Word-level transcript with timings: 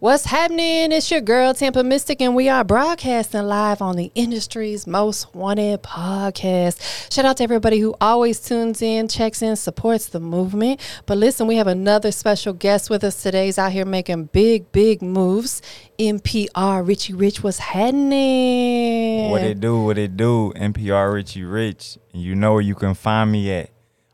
What's 0.00 0.24
happening? 0.24 0.92
It's 0.92 1.10
your 1.10 1.20
girl 1.20 1.52
Tampa 1.52 1.84
Mystic, 1.84 2.22
and 2.22 2.34
we 2.34 2.48
are 2.48 2.64
broadcasting 2.64 3.42
live 3.42 3.82
on 3.82 3.96
the 3.96 4.10
industry's 4.14 4.86
most 4.86 5.34
wanted 5.34 5.82
podcast. 5.82 7.12
Shout 7.12 7.26
out 7.26 7.36
to 7.36 7.42
everybody 7.42 7.80
who 7.80 7.94
always 8.00 8.40
tunes 8.40 8.80
in, 8.80 9.08
checks 9.08 9.42
in, 9.42 9.56
supports 9.56 10.06
the 10.06 10.18
movement. 10.18 10.80
But 11.04 11.18
listen, 11.18 11.46
we 11.46 11.56
have 11.56 11.66
another 11.66 12.12
special 12.12 12.54
guest 12.54 12.88
with 12.88 13.04
us 13.04 13.22
today. 13.22 13.44
He's 13.44 13.58
out 13.58 13.72
here 13.72 13.84
making 13.84 14.30
big, 14.32 14.72
big 14.72 15.02
moves. 15.02 15.60
NPR 15.98 16.88
Richie 16.88 17.12
Rich, 17.12 17.42
what's 17.42 17.58
happening? 17.58 19.30
What 19.30 19.42
it 19.42 19.60
do? 19.60 19.82
What 19.82 19.98
it 19.98 20.16
do? 20.16 20.54
NPR 20.56 21.12
Richie 21.12 21.44
Rich. 21.44 21.98
You 22.14 22.34
know 22.34 22.54
where 22.54 22.62
you 22.62 22.74
can 22.74 22.94
find 22.94 23.30
me 23.30 23.52
at. 23.52 23.68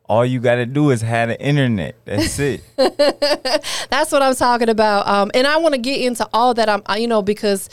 All 0.09 0.25
you 0.25 0.41
got 0.41 0.57
to 0.57 0.67
do 0.67 0.91
is 0.91 1.03
have 1.03 1.29
the 1.29 1.41
internet. 1.41 1.97
That's 2.05 2.39
it. 2.39 2.63
That's 2.77 4.13
what 4.13 4.23
I'm 4.23 4.35
talking 4.35 4.69
about. 4.69 5.07
Um, 5.09 5.31
and 5.35 5.47
I 5.47 5.57
want 5.57 5.75
to 5.75 5.81
get 5.81 6.01
into 6.01 6.29
all 6.33 6.55
that. 6.55 6.69
I'm, 6.69 6.83
you 6.99 7.09
know, 7.09 7.23
because 7.23 7.69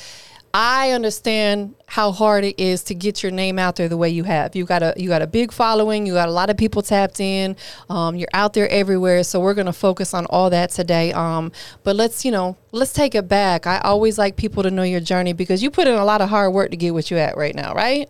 I 0.55 0.91
understand 0.91 1.73
how 1.87 2.11
hard 2.11 2.43
it 2.43 2.59
is 2.59 2.83
to 2.83 2.93
get 2.93 3.23
your 3.23 3.31
name 3.31 3.57
out 3.57 3.75
there 3.75 3.89
the 3.89 3.97
way 3.97 4.09
you 4.09 4.23
have. 4.23 4.55
You 4.55 4.65
got 4.65 4.83
a 4.83 4.93
you 4.95 5.09
got 5.09 5.23
a 5.23 5.27
big 5.27 5.51
following. 5.51 6.05
You 6.05 6.13
got 6.13 6.29
a 6.29 6.31
lot 6.31 6.51
of 6.51 6.57
people 6.57 6.83
tapped 6.83 7.19
in. 7.19 7.55
Um, 7.89 8.15
you're 8.15 8.29
out 8.33 8.53
there 8.53 8.69
everywhere. 8.69 9.23
So 9.23 9.39
we're 9.39 9.55
gonna 9.55 9.73
focus 9.73 10.13
on 10.13 10.27
all 10.27 10.51
that 10.51 10.69
today. 10.69 11.11
Um, 11.11 11.51
but 11.83 11.95
let's 11.95 12.23
you 12.23 12.29
know 12.29 12.55
let's 12.71 12.93
take 12.93 13.15
it 13.15 13.27
back. 13.27 13.65
I 13.65 13.79
always 13.79 14.19
like 14.19 14.35
people 14.35 14.61
to 14.61 14.69
know 14.69 14.83
your 14.83 14.99
journey 14.99 15.33
because 15.33 15.63
you 15.63 15.71
put 15.71 15.87
in 15.87 15.95
a 15.95 16.05
lot 16.05 16.21
of 16.21 16.29
hard 16.29 16.53
work 16.53 16.69
to 16.69 16.77
get 16.77 16.93
what 16.93 17.09
you're 17.09 17.19
at 17.19 17.35
right 17.35 17.55
now, 17.55 17.73
right? 17.73 18.07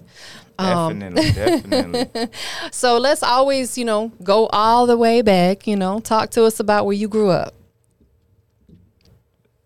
Definitely, 0.58 1.32
definitely. 1.32 2.30
So 2.72 2.98
let's 2.98 3.24
always, 3.24 3.78
you 3.78 3.86
know, 3.86 4.12
go 4.24 4.48
all 4.48 4.86
the 4.86 4.98
way 4.98 5.22
back, 5.22 5.68
you 5.68 5.76
know, 5.76 6.00
talk 6.00 6.30
to 6.32 6.44
us 6.46 6.60
about 6.60 6.86
where 6.86 6.94
you 6.96 7.08
grew 7.08 7.30
up. 7.30 7.54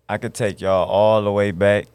I 0.08 0.16
could 0.18 0.34
take 0.34 0.60
y'all 0.60 0.88
all 0.88 1.22
the 1.22 1.32
way 1.32 1.50
back. 1.50 1.86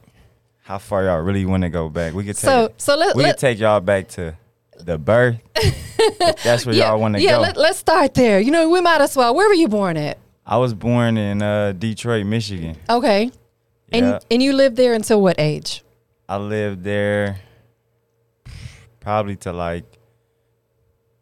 How 0.62 0.78
far 0.78 1.04
y'all 1.06 1.20
really 1.20 1.46
want 1.46 1.64
to 1.64 1.70
go 1.70 1.90
back? 1.90 2.14
We 2.14 2.24
could 2.24 2.36
take 2.36 2.46
So 2.46 2.72
so 2.78 2.96
let, 2.96 3.16
we 3.16 3.24
let 3.24 3.36
could 3.36 3.40
take 3.42 3.60
y'all 3.60 3.80
back 3.80 4.08
to 4.10 4.36
the 4.80 4.98
birth. 4.98 5.38
That's 6.44 6.66
where 6.66 6.76
yeah, 6.76 6.90
y'all 6.90 7.00
want 7.00 7.16
to 7.16 7.22
yeah 7.22 7.36
go. 7.36 7.42
let, 7.42 7.58
let's 7.58 7.80
start 7.80 8.14
there. 8.14 8.40
You 8.40 8.52
know, 8.52 8.70
we 8.70 8.80
might 8.82 9.02
as 9.02 9.16
well. 9.18 9.34
Where 9.36 9.48
were 9.48 9.54
you 9.56 9.68
born 9.68 9.98
at? 9.98 10.18
I 10.46 10.58
was 10.58 10.74
born 10.74 11.18
in 11.18 11.42
uh, 11.42 11.72
Detroit, 11.74 12.26
Michigan. 12.26 12.78
Okay. 12.90 13.32
And 13.92 14.06
Yeah. 14.06 14.20
and 14.32 14.42
you 14.44 14.54
lived 14.54 14.76
there 14.78 14.94
until 14.94 15.22
what 15.22 15.36
age? 15.40 15.84
I 16.30 16.38
lived 16.38 16.84
there 16.84 17.40
probably 19.04 19.36
to 19.38 19.52
like 19.54 20.00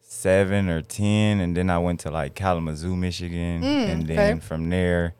seven 0.02 0.70
or 0.70 0.82
ten, 0.82 1.40
and 1.42 1.56
then 1.58 1.70
I 1.70 1.80
went 1.80 2.02
to 2.02 2.12
like 2.12 2.36
Kalamazoo, 2.36 2.96
Michigan, 2.96 3.64
and 3.64 4.08
then 4.08 4.18
Mm, 4.18 4.32
okay. 4.38 4.40
from 4.40 4.70
there 4.70 5.16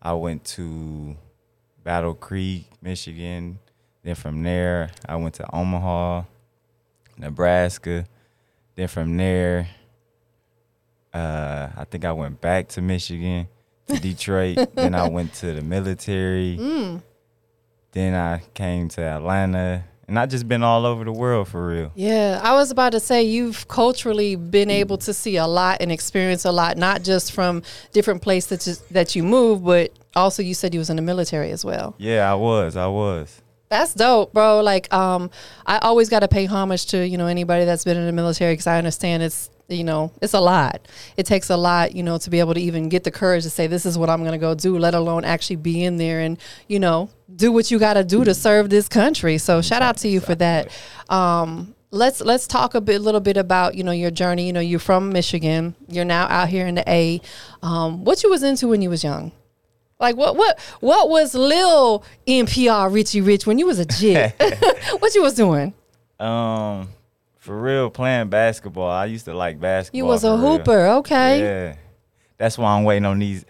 I 0.00 0.12
went 0.14 0.44
to 0.56 1.16
Battle 1.84 2.14
Creek, 2.14 2.70
Michigan. 2.80 3.58
Then 4.02 4.14
from 4.14 4.42
there 4.42 4.90
I 5.08 5.16
went 5.16 5.34
to 5.34 5.54
Omaha, 5.54 6.22
Nebraska. 7.18 8.06
Then 8.74 8.88
from 8.88 9.16
there, 9.16 9.68
uh, 11.12 11.68
I 11.76 11.84
think 11.84 12.04
I 12.04 12.12
went 12.12 12.40
back 12.40 12.68
to 12.68 12.82
Michigan, 12.82 13.48
to 13.88 13.98
Detroit. 14.00 14.74
then 14.74 14.94
I 14.94 15.08
went 15.08 15.34
to 15.34 15.52
the 15.52 15.62
military. 15.62 16.56
Mm. 16.60 17.02
Then 17.92 18.14
I 18.14 18.38
came 18.54 18.88
to 18.90 19.02
Atlanta, 19.02 19.84
and 20.08 20.18
I 20.18 20.24
just 20.24 20.48
been 20.48 20.62
all 20.62 20.86
over 20.86 21.04
the 21.04 21.12
world 21.12 21.48
for 21.48 21.68
real. 21.68 21.92
Yeah, 21.94 22.40
I 22.42 22.54
was 22.54 22.70
about 22.70 22.92
to 22.92 23.00
say 23.00 23.22
you've 23.22 23.68
culturally 23.68 24.36
been 24.36 24.70
able 24.70 24.96
to 24.98 25.12
see 25.12 25.36
a 25.36 25.46
lot 25.46 25.78
and 25.80 25.92
experience 25.92 26.46
a 26.46 26.50
lot, 26.50 26.78
not 26.78 27.02
just 27.02 27.32
from 27.32 27.62
different 27.92 28.22
places 28.22 28.48
that 28.48 28.66
you, 28.66 28.86
that 28.90 29.14
you 29.14 29.22
move, 29.22 29.62
but 29.62 29.92
also 30.16 30.42
you 30.42 30.54
said 30.54 30.72
you 30.72 30.80
was 30.80 30.88
in 30.88 30.96
the 30.96 31.02
military 31.02 31.50
as 31.50 31.64
well. 31.64 31.94
Yeah, 31.98 32.30
I 32.30 32.34
was, 32.34 32.74
I 32.74 32.86
was. 32.86 33.42
That's 33.68 33.92
dope, 33.92 34.32
bro. 34.32 34.62
Like, 34.62 34.92
um, 34.94 35.30
I 35.66 35.76
always 35.78 36.08
got 36.08 36.20
to 36.20 36.28
pay 36.28 36.46
homage 36.46 36.86
to 36.86 37.06
you 37.06 37.18
know 37.18 37.26
anybody 37.26 37.66
that's 37.66 37.84
been 37.84 37.98
in 37.98 38.06
the 38.06 38.12
military 38.12 38.54
because 38.54 38.66
I 38.66 38.78
understand 38.78 39.22
it's 39.22 39.50
you 39.68 39.84
know 39.84 40.10
it's 40.22 40.32
a 40.32 40.40
lot. 40.40 40.88
It 41.18 41.26
takes 41.26 41.50
a 41.50 41.56
lot, 41.58 41.94
you 41.94 42.02
know, 42.02 42.16
to 42.16 42.30
be 42.30 42.40
able 42.40 42.54
to 42.54 42.60
even 42.60 42.88
get 42.88 43.04
the 43.04 43.10
courage 43.10 43.42
to 43.42 43.50
say 43.50 43.66
this 43.66 43.84
is 43.84 43.98
what 43.98 44.08
I'm 44.08 44.24
gonna 44.24 44.38
go 44.38 44.54
do, 44.54 44.78
let 44.78 44.94
alone 44.94 45.26
actually 45.26 45.56
be 45.56 45.84
in 45.84 45.98
there 45.98 46.20
and 46.20 46.38
you 46.66 46.78
know 46.80 47.10
do 47.34 47.52
what 47.52 47.70
you 47.70 47.78
got 47.78 47.94
to 47.94 48.04
do 48.04 48.24
to 48.24 48.34
serve 48.34 48.70
this 48.70 48.88
country. 48.88 49.38
So 49.38 49.60
shout 49.62 49.82
out 49.82 49.96
to 49.98 50.08
you 50.08 50.20
for 50.20 50.34
that. 50.36 50.70
Um, 51.08 51.74
let's 51.90 52.20
let's 52.20 52.46
talk 52.46 52.74
a 52.74 52.80
bit, 52.80 53.00
little 53.00 53.20
bit 53.20 53.36
about 53.36 53.74
you 53.74 53.84
know 53.84 53.92
your 53.92 54.10
journey. 54.10 54.46
You 54.46 54.52
know, 54.52 54.60
you're 54.60 54.78
from 54.78 55.10
Michigan. 55.12 55.74
You're 55.88 56.04
now 56.04 56.26
out 56.28 56.48
here 56.48 56.66
in 56.66 56.74
the 56.74 56.88
A. 56.90 57.20
Um, 57.62 58.04
what 58.04 58.22
you 58.22 58.30
was 58.30 58.42
into 58.42 58.68
when 58.68 58.82
you 58.82 58.90
was 58.90 59.04
young? 59.04 59.32
Like 60.00 60.16
what 60.16 60.36
what 60.36 60.58
what 60.80 61.08
was 61.10 61.34
Lil 61.34 62.04
NPR 62.26 62.92
Richie 62.92 63.20
Rich 63.20 63.46
when 63.46 63.58
you 63.58 63.66
was 63.66 63.78
a 63.78 63.84
jit? 63.84 64.34
what 65.00 65.14
you 65.14 65.22
was 65.22 65.34
doing? 65.34 65.74
Um, 66.20 66.88
for 67.36 67.60
real, 67.60 67.90
playing 67.90 68.28
basketball. 68.28 68.90
I 68.90 69.06
used 69.06 69.24
to 69.26 69.34
like 69.34 69.60
basketball. 69.60 69.96
You 69.98 70.04
was 70.06 70.24
a 70.24 70.36
for 70.36 70.42
real. 70.42 70.58
hooper, 70.58 70.86
okay? 70.98 71.40
Yeah, 71.40 71.76
that's 72.36 72.56
why 72.56 72.76
I'm 72.76 72.84
waiting 72.84 73.06
on 73.06 73.18
these 73.18 73.44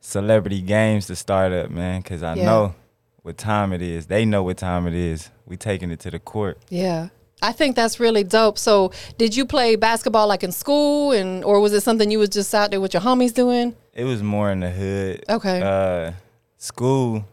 celebrity 0.00 0.60
games 0.62 1.06
to 1.06 1.16
start 1.16 1.52
up, 1.52 1.70
man. 1.70 2.02
Cause 2.02 2.22
I 2.22 2.34
Yeah. 2.34 2.44
know 2.46 2.74
what 3.22 3.38
time 3.38 3.72
it 3.72 3.82
is. 3.82 4.06
They 4.06 4.24
know 4.24 4.42
what 4.42 4.58
time 4.58 4.86
it 4.86 4.94
is. 4.94 5.30
We 5.46 5.56
taking 5.56 5.90
it 5.90 6.00
to 6.00 6.10
the 6.10 6.18
court. 6.18 6.58
Yeah. 6.68 7.08
I 7.40 7.50
think 7.52 7.74
that's 7.74 7.98
really 7.98 8.22
dope. 8.22 8.56
So, 8.56 8.92
did 9.18 9.34
you 9.34 9.44
play 9.44 9.74
basketball 9.74 10.28
like 10.28 10.44
in 10.44 10.52
school 10.52 11.10
and 11.10 11.44
or 11.44 11.60
was 11.60 11.72
it 11.72 11.80
something 11.82 12.10
you 12.10 12.20
was 12.20 12.28
just 12.28 12.54
out 12.54 12.70
there 12.70 12.80
with 12.80 12.94
your 12.94 13.02
homies 13.02 13.34
doing? 13.34 13.74
It 13.94 14.04
was 14.04 14.22
more 14.22 14.50
in 14.52 14.60
the 14.60 14.70
hood. 14.70 15.24
Okay. 15.28 15.60
Uh, 15.60 16.12
school, 16.58 17.26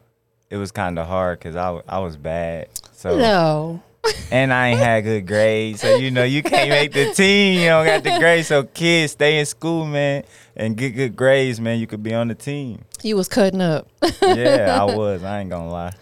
it 0.49 0.57
was 0.57 0.71
kind 0.71 0.97
of 0.97 1.05
hard 1.07 1.39
because 1.39 1.55
I, 1.55 1.79
I 1.87 1.99
was 1.99 2.17
bad. 2.17 2.69
So 2.93 3.17
No. 3.17 3.83
and 4.31 4.51
I 4.51 4.69
ain't 4.69 4.79
had 4.79 5.03
good 5.03 5.27
grades. 5.27 5.81
So 5.81 5.95
you 5.95 6.09
know 6.09 6.23
you 6.23 6.41
can't 6.41 6.69
make 6.69 6.91
the 6.91 7.13
team. 7.13 7.59
You 7.59 7.67
don't 7.67 7.85
got 7.85 8.03
the 8.03 8.17
grades. 8.17 8.47
So 8.47 8.63
kids, 8.63 9.11
stay 9.11 9.39
in 9.39 9.45
school, 9.45 9.85
man, 9.85 10.23
and 10.55 10.75
get 10.75 10.91
good 10.91 11.15
grades, 11.15 11.61
man. 11.61 11.79
You 11.79 11.85
could 11.85 12.01
be 12.01 12.13
on 12.15 12.29
the 12.29 12.35
team. 12.35 12.83
You 13.03 13.15
was 13.15 13.27
cutting 13.27 13.61
up. 13.61 13.87
Yeah, 14.21 14.77
I 14.79 14.83
was. 14.95 15.23
I 15.23 15.39
ain't 15.39 15.49
gonna 15.49 15.69
lie. 15.69 15.93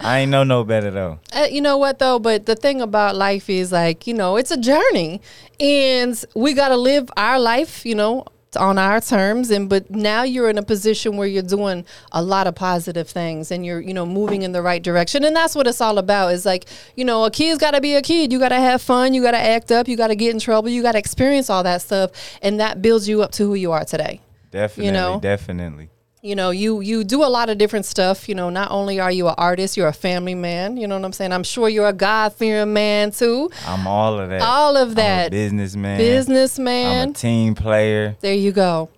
I 0.00 0.20
ain't 0.20 0.30
know 0.30 0.44
no 0.44 0.64
better 0.64 0.90
though. 0.90 1.20
Uh, 1.32 1.46
you 1.50 1.60
know 1.60 1.78
what 1.78 1.98
though? 1.98 2.18
But 2.18 2.46
the 2.46 2.54
thing 2.56 2.80
about 2.80 3.16
life 3.16 3.50
is 3.50 3.72
like, 3.72 4.06
you 4.06 4.14
know, 4.14 4.36
it's 4.36 4.50
a 4.50 4.56
journey 4.56 5.20
and 5.60 6.22
we 6.34 6.54
got 6.54 6.68
to 6.68 6.76
live 6.76 7.10
our 7.16 7.38
life, 7.38 7.84
you 7.84 7.94
know, 7.94 8.24
on 8.56 8.78
our 8.78 8.98
terms 8.98 9.50
and 9.50 9.68
but 9.68 9.90
now 9.90 10.22
you're 10.22 10.48
in 10.48 10.56
a 10.56 10.62
position 10.62 11.18
where 11.18 11.28
you're 11.28 11.42
doing 11.42 11.84
a 12.12 12.22
lot 12.22 12.46
of 12.46 12.54
positive 12.54 13.06
things 13.06 13.50
and 13.50 13.64
you're 13.64 13.78
you 13.78 13.92
know 13.92 14.06
moving 14.06 14.40
in 14.40 14.52
the 14.52 14.62
right 14.62 14.82
direction 14.82 15.22
and 15.22 15.36
that's 15.36 15.54
what 15.54 15.66
it's 15.66 15.82
all 15.82 15.98
about 15.98 16.32
is 16.32 16.46
like 16.46 16.64
you 16.96 17.04
know 17.04 17.24
a 17.24 17.30
kid's 17.30 17.58
got 17.58 17.72
to 17.72 17.80
be 17.80 17.94
a 17.94 18.00
kid 18.00 18.32
you 18.32 18.38
got 18.38 18.48
to 18.48 18.56
have 18.56 18.80
fun 18.80 19.12
you 19.12 19.20
got 19.20 19.32
to 19.32 19.38
act 19.38 19.70
up 19.70 19.86
you 19.86 19.98
got 19.98 20.06
to 20.06 20.16
get 20.16 20.32
in 20.32 20.40
trouble 20.40 20.70
you 20.70 20.80
got 20.80 20.92
to 20.92 20.98
experience 20.98 21.50
all 21.50 21.62
that 21.62 21.82
stuff 21.82 22.10
and 22.40 22.58
that 22.58 22.80
builds 22.80 23.06
you 23.06 23.20
up 23.22 23.30
to 23.30 23.44
who 23.44 23.54
you 23.54 23.70
are 23.70 23.84
today 23.84 24.18
Definitely, 24.50 24.86
you 24.86 24.92
know? 24.92 25.20
definitely. 25.20 25.90
You 26.28 26.36
know 26.36 26.50
you 26.50 26.80
you 26.80 27.04
do 27.04 27.24
a 27.24 27.30
lot 27.38 27.48
of 27.48 27.56
different 27.58 27.86
stuff 27.86 28.28
you 28.28 28.34
know 28.34 28.50
not 28.50 28.70
only 28.70 29.00
are 29.00 29.10
you 29.10 29.26
an 29.28 29.34
artist 29.38 29.76
you're 29.76 29.88
a 29.88 29.92
family 29.92 30.34
man 30.34 30.76
you 30.76 30.86
know 30.86 30.96
what 30.96 31.04
i'm 31.04 31.12
saying 31.12 31.32
i'm 31.32 31.42
sure 31.42 31.68
you're 31.68 31.88
a 31.88 31.92
god-fearing 31.92 32.72
man 32.72 33.10
too 33.10 33.50
I'm 33.66 33.86
all 33.86 34.20
of 34.20 34.28
that. 34.28 34.42
all 34.42 34.76
of 34.76 34.90
I'm 34.90 34.94
that 34.96 35.30
businessman. 35.30 35.92
I'm 35.92 35.98
businessman 35.98 37.10
a 37.10 37.12
team 37.14 37.54
player. 37.54 38.16
there 38.20 38.34
you 38.34 38.52
go 38.52 38.90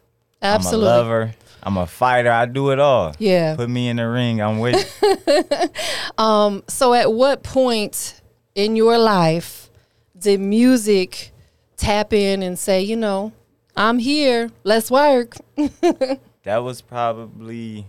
absolutely 0.43 0.89
I'm 0.89 0.95
a 0.95 0.99
lover. 0.99 1.35
I'm 1.63 1.77
a 1.77 1.87
fighter. 1.87 2.31
I 2.31 2.47
do 2.47 2.71
it 2.71 2.79
all. 2.81 3.15
Yeah. 3.19 3.55
Put 3.55 3.69
me 3.69 3.89
in 3.89 3.97
the 3.99 4.09
ring. 4.09 4.41
I'm 4.41 4.61
with. 4.61 4.77
it. 5.03 5.77
Um, 6.19 6.65
so 6.69 6.95
at 6.95 7.13
what 7.13 7.43
point 7.43 8.21
in 8.55 8.77
your 8.77 8.97
life 8.99 9.71
did 10.19 10.41
music 10.41 11.33
tap 11.77 12.13
in 12.13 12.43
and 12.43 12.59
say 12.59 12.83
you 12.83 12.97
know 12.97 13.33
i'm 13.75 13.99
here 13.99 14.51
let's 14.65 14.91
work 14.91 15.37
that 16.45 16.59
was 16.59 16.81
probably 16.81 17.87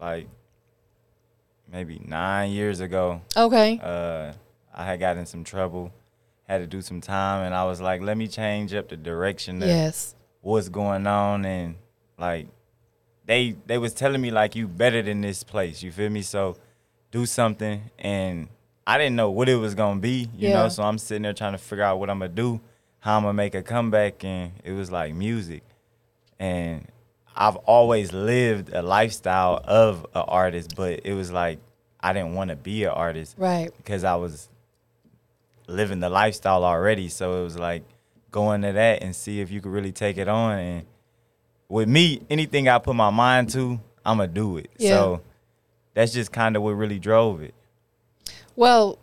like 0.00 0.28
maybe 1.70 2.00
nine 2.04 2.50
years 2.50 2.80
ago. 2.80 3.20
okay 3.36 3.78
uh, 3.82 4.32
I 4.74 4.84
had 4.84 5.00
got 5.00 5.16
in 5.16 5.26
some 5.26 5.44
trouble, 5.44 5.92
had 6.46 6.58
to 6.58 6.66
do 6.66 6.80
some 6.82 7.00
time, 7.00 7.44
and 7.44 7.54
I 7.54 7.64
was 7.64 7.80
like, 7.80 8.00
let 8.00 8.16
me 8.16 8.28
change 8.28 8.72
up 8.74 8.88
the 8.88 8.96
direction 8.96 9.62
of 9.62 9.68
yes 9.68 10.14
what's 10.40 10.68
going 10.68 11.06
on, 11.06 11.44
and 11.44 11.74
like 12.18 12.46
they 13.26 13.56
they 13.66 13.78
was 13.78 13.92
telling 13.92 14.20
me 14.20 14.30
like 14.30 14.54
you 14.56 14.68
better 14.68 15.02
than 15.02 15.20
this 15.20 15.42
place, 15.42 15.82
you 15.82 15.90
feel 15.92 16.10
me? 16.10 16.22
So 16.22 16.56
do 17.10 17.26
something, 17.26 17.90
and 17.98 18.48
I 18.86 18.98
didn't 18.98 19.16
know 19.16 19.30
what 19.30 19.48
it 19.48 19.56
was 19.56 19.74
gonna 19.74 20.00
be, 20.00 20.28
you 20.34 20.48
Yeah. 20.48 20.62
know. 20.62 20.68
So 20.68 20.82
I'm 20.82 20.98
sitting 20.98 21.22
there 21.22 21.32
trying 21.34 21.52
to 21.52 21.58
figure 21.58 21.84
out 21.84 21.98
what 21.98 22.08
I'm 22.08 22.20
gonna 22.20 22.28
do, 22.32 22.60
how 23.00 23.16
I'm 23.16 23.22
gonna 23.24 23.34
make 23.34 23.54
a 23.54 23.62
comeback, 23.62 24.24
and 24.24 24.52
it 24.64 24.72
was 24.72 24.90
like 24.90 25.12
music, 25.14 25.62
and 26.38 26.86
I've 27.40 27.56
always 27.56 28.12
lived 28.12 28.74
a 28.74 28.82
lifestyle 28.82 29.60
of 29.64 30.04
an 30.12 30.24
artist, 30.26 30.74
but 30.76 31.02
it 31.04 31.14
was 31.14 31.30
like 31.30 31.60
I 32.00 32.12
didn't 32.12 32.34
want 32.34 32.50
to 32.50 32.56
be 32.56 32.82
an 32.82 32.90
artist 32.90 33.36
right 33.38 33.70
because 33.76 34.02
I 34.02 34.16
was 34.16 34.48
living 35.68 36.00
the 36.00 36.10
lifestyle 36.10 36.64
already. 36.64 37.08
So 37.08 37.40
it 37.40 37.44
was 37.44 37.56
like 37.56 37.84
going 38.32 38.62
to 38.62 38.72
that 38.72 39.02
and 39.04 39.14
see 39.14 39.40
if 39.40 39.52
you 39.52 39.60
could 39.60 39.70
really 39.70 39.92
take 39.92 40.18
it 40.18 40.26
on. 40.26 40.58
And 40.58 40.86
with 41.68 41.88
me, 41.88 42.22
anything 42.28 42.68
I 42.68 42.78
put 42.78 42.96
my 42.96 43.10
mind 43.10 43.50
to, 43.50 43.78
I'ma 44.04 44.26
do 44.26 44.56
it. 44.56 44.70
Yeah. 44.76 44.90
So 44.90 45.20
that's 45.94 46.12
just 46.12 46.32
kind 46.32 46.56
of 46.56 46.62
what 46.62 46.72
really 46.72 46.98
drove 46.98 47.40
it. 47.40 47.54
Well, 48.56 48.98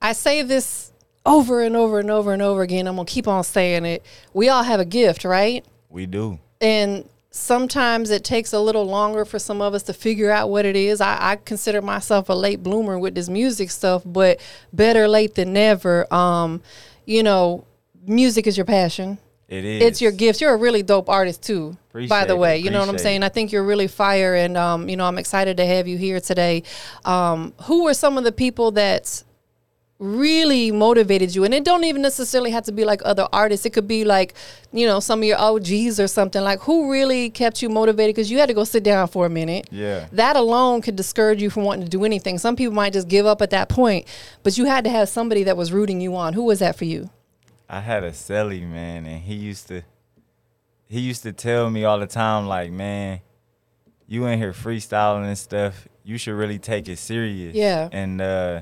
I 0.00 0.12
say 0.12 0.40
this 0.40 0.90
over 1.26 1.60
and 1.60 1.76
over 1.76 1.98
and 1.98 2.10
over 2.10 2.32
and 2.32 2.40
over 2.40 2.62
again. 2.62 2.86
I'm 2.86 2.96
gonna 2.96 3.04
keep 3.04 3.28
on 3.28 3.44
saying 3.44 3.84
it. 3.84 4.02
We 4.32 4.48
all 4.48 4.62
have 4.62 4.80
a 4.80 4.86
gift, 4.86 5.24
right? 5.24 5.66
We 5.90 6.06
do. 6.06 6.38
And 6.62 7.06
sometimes 7.34 8.10
it 8.10 8.22
takes 8.22 8.52
a 8.52 8.60
little 8.60 8.84
longer 8.84 9.24
for 9.24 9.40
some 9.40 9.60
of 9.60 9.74
us 9.74 9.82
to 9.82 9.92
figure 9.92 10.30
out 10.30 10.48
what 10.50 10.64
it 10.64 10.76
is. 10.76 11.00
I, 11.00 11.32
I 11.32 11.36
consider 11.36 11.82
myself 11.82 12.28
a 12.28 12.32
late 12.32 12.62
bloomer 12.62 12.96
with 12.96 13.16
this 13.16 13.28
music 13.28 13.72
stuff, 13.72 14.02
but 14.06 14.38
better 14.72 15.08
late 15.08 15.34
than 15.34 15.52
never. 15.52 16.12
Um, 16.14 16.62
you 17.06 17.24
know, 17.24 17.64
music 18.06 18.46
is 18.46 18.56
your 18.56 18.64
passion. 18.64 19.18
It 19.48 19.64
is. 19.64 19.82
It's 19.82 20.00
your 20.00 20.12
gifts. 20.12 20.40
You're 20.40 20.54
a 20.54 20.56
really 20.56 20.84
dope 20.84 21.08
artist 21.08 21.42
too. 21.42 21.70
by 21.92 21.98
Appreciate 22.04 22.28
the 22.28 22.34
it, 22.34 22.38
way, 22.38 22.58
you 22.58 22.70
know 22.70 22.78
what 22.78 22.88
I'm 22.88 22.98
saying. 22.98 23.22
it. 23.22 23.26
I 23.26 23.28
think 23.30 23.50
you're 23.50 23.64
really 23.64 23.88
fire, 23.88 24.36
and 24.36 24.56
um, 24.56 24.88
you 24.88 24.96
know 24.96 25.04
I'm 25.04 25.18
excited 25.18 25.56
to 25.58 25.66
have 25.66 25.86
you 25.88 25.98
here 25.98 26.20
today. 26.20 26.62
Um, 27.04 27.52
who 27.64 27.84
were 27.84 27.94
some 27.94 28.16
of 28.16 28.22
the 28.24 28.32
people 28.32 28.70
that 28.72 29.22
really 29.98 30.70
motivated 30.72 31.34
you? 31.34 31.44
And 31.44 31.54
it 31.54 31.64
don't 31.64 31.84
even 31.84 32.02
necessarily 32.02 32.50
have 32.50 32.64
to 32.64 32.72
be 32.72 32.84
like 32.84 33.00
other 33.04 33.28
artists. 33.32 33.64
It 33.66 33.70
could 33.70 33.88
be 33.88 34.04
like 34.04 34.34
you 34.72 34.86
know 34.86 35.00
some 35.00 35.20
of 35.20 35.24
your 35.24 35.38
OGs 35.38 36.00
or 36.00 36.08
something. 36.08 36.42
Like 36.42 36.60
who 36.60 36.90
really 36.90 37.30
kept 37.30 37.62
you 37.62 37.68
motivated? 37.68 38.14
Because 38.14 38.30
you 38.30 38.38
had 38.38 38.46
to 38.46 38.54
go 38.54 38.64
sit 38.64 38.82
down 38.82 39.08
for 39.08 39.26
a 39.26 39.30
minute. 39.30 39.68
Yeah. 39.70 40.06
That 40.12 40.36
alone 40.36 40.82
could 40.82 40.96
discourage 40.96 41.40
you 41.40 41.50
from 41.50 41.64
wanting 41.64 41.84
to 41.84 41.90
do 41.90 42.04
anything. 42.04 42.38
Some 42.38 42.56
people 42.56 42.74
might 42.74 42.92
just 42.92 43.08
give 43.08 43.26
up 43.26 43.42
at 43.42 43.50
that 43.50 43.68
point, 43.68 44.06
but 44.42 44.58
you 44.58 44.64
had 44.64 44.84
to 44.84 44.90
have 44.90 45.08
somebody 45.08 45.44
that 45.44 45.56
was 45.56 45.72
rooting 45.72 46.00
you 46.00 46.16
on. 46.16 46.34
Who 46.34 46.44
was 46.44 46.58
that 46.58 46.76
for 46.76 46.84
you? 46.84 47.10
I 47.68 47.80
had 47.80 48.04
a 48.04 48.10
celly 48.10 48.68
man, 48.68 49.06
and 49.06 49.22
he 49.22 49.34
used 49.34 49.68
to 49.68 49.82
he 50.88 51.00
used 51.00 51.22
to 51.22 51.32
tell 51.32 51.70
me 51.70 51.84
all 51.84 51.98
the 51.98 52.06
time, 52.06 52.46
like, 52.46 52.70
man, 52.70 53.20
you 54.06 54.26
in 54.26 54.38
here 54.38 54.52
freestyling 54.52 55.26
and 55.26 55.38
stuff. 55.38 55.88
You 56.04 56.18
should 56.18 56.34
really 56.34 56.58
take 56.58 56.88
it 56.88 56.98
serious. 56.98 57.54
Yeah. 57.54 57.88
And 57.90 58.20
uh, 58.20 58.60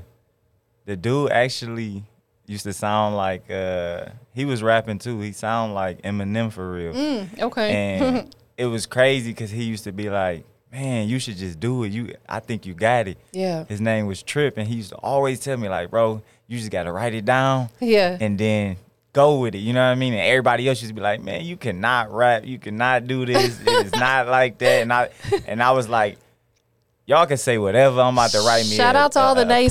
the 0.85 0.95
dude 0.95 1.31
actually 1.31 2.03
used 2.45 2.63
to 2.63 2.73
sound 2.73 3.15
like 3.15 3.49
uh, 3.49 4.05
he 4.33 4.45
was 4.45 4.61
rapping 4.61 4.99
too. 4.99 5.19
He 5.21 5.31
sound 5.31 5.73
like 5.73 6.01
Eminem 6.01 6.51
for 6.51 6.71
real. 6.73 6.93
Mm, 6.93 7.39
okay. 7.41 7.71
And 7.97 8.35
it 8.57 8.65
was 8.65 8.85
crazy 8.85 9.31
because 9.31 9.49
he 9.51 9.63
used 9.63 9.85
to 9.85 9.91
be 9.91 10.09
like, 10.09 10.45
man, 10.71 11.07
you 11.07 11.19
should 11.19 11.37
just 11.37 11.59
do 11.59 11.83
it. 11.83 11.91
You, 11.91 12.15
I 12.27 12.39
think 12.39 12.65
you 12.65 12.73
got 12.73 13.07
it. 13.07 13.17
yeah. 13.31 13.63
His 13.65 13.79
name 13.79 14.07
was 14.07 14.21
Trip, 14.23 14.57
and 14.57 14.67
he 14.67 14.75
used 14.75 14.89
to 14.89 14.97
always 14.97 15.39
tell 15.39 15.55
me 15.57 15.69
like, 15.69 15.89
bro, 15.89 16.21
you 16.47 16.57
just 16.57 16.71
got 16.71 16.83
to 16.83 16.91
write 16.91 17.13
it 17.13 17.25
down 17.25 17.69
Yeah. 17.79 18.17
and 18.19 18.37
then 18.37 18.77
go 19.13 19.39
with 19.39 19.53
it. 19.55 19.59
You 19.59 19.71
know 19.73 19.79
what 19.85 19.91
I 19.91 19.95
mean? 19.95 20.13
And 20.13 20.21
everybody 20.23 20.67
else 20.67 20.81
used 20.81 20.89
to 20.89 20.95
be 20.95 21.01
like, 21.01 21.21
"Man, 21.21 21.45
you 21.45 21.55
cannot 21.55 22.11
rap. 22.11 22.45
You 22.45 22.57
cannot 22.57 23.05
do 23.07 23.25
this. 23.27 23.59
it 23.61 23.85
is 23.85 23.91
not 23.93 24.27
like 24.27 24.57
that." 24.57 24.81
And 24.81 24.91
I 24.91 25.09
and 25.47 25.61
I 25.63 25.71
was 25.71 25.87
like, 25.87 26.17
"Y'all 27.05 27.25
can 27.25 27.37
say 27.37 27.57
whatever. 27.57 28.01
I'm 28.01 28.13
about 28.15 28.31
to 28.31 28.41
write 28.41 28.65
me." 28.65 28.75
Shout 28.75 28.95
a- 28.95 28.99
out 28.99 29.11
to 29.13 29.19
all 29.19 29.35
the 29.35 29.41
a 29.43 29.45
plan." 29.45 29.69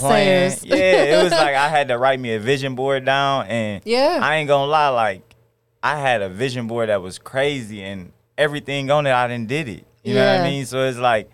naysayers. 0.50 0.64
Yeah, 0.64 0.76
it 0.76 1.23
was 1.23 1.32
like 1.32 1.55
I 1.55 1.69
had 1.76 1.88
to 1.88 1.99
write 1.99 2.20
me 2.20 2.34
a 2.34 2.38
vision 2.40 2.75
board 2.75 3.05
down, 3.05 3.46
and 3.46 3.82
Yeah. 3.84 4.19
I 4.23 4.37
ain't 4.37 4.49
gonna 4.49 4.70
lie, 4.70 4.88
like 4.88 5.34
I 5.82 5.99
had 5.99 6.23
a 6.23 6.29
vision 6.29 6.67
board 6.67 6.88
that 6.88 7.02
was 7.02 7.19
crazy, 7.19 7.82
and 7.82 8.12
everything 8.38 8.90
on 8.90 9.06
it, 9.06 9.12
I 9.12 9.26
didn't 9.29 9.49
did 9.49 9.69
it. 9.69 9.84
You 10.05 10.14
know 10.14 10.26
what 10.37 10.40
I 10.43 10.49
mean? 10.49 10.67
So 10.67 10.82
it's 10.84 10.99
like. 10.99 11.31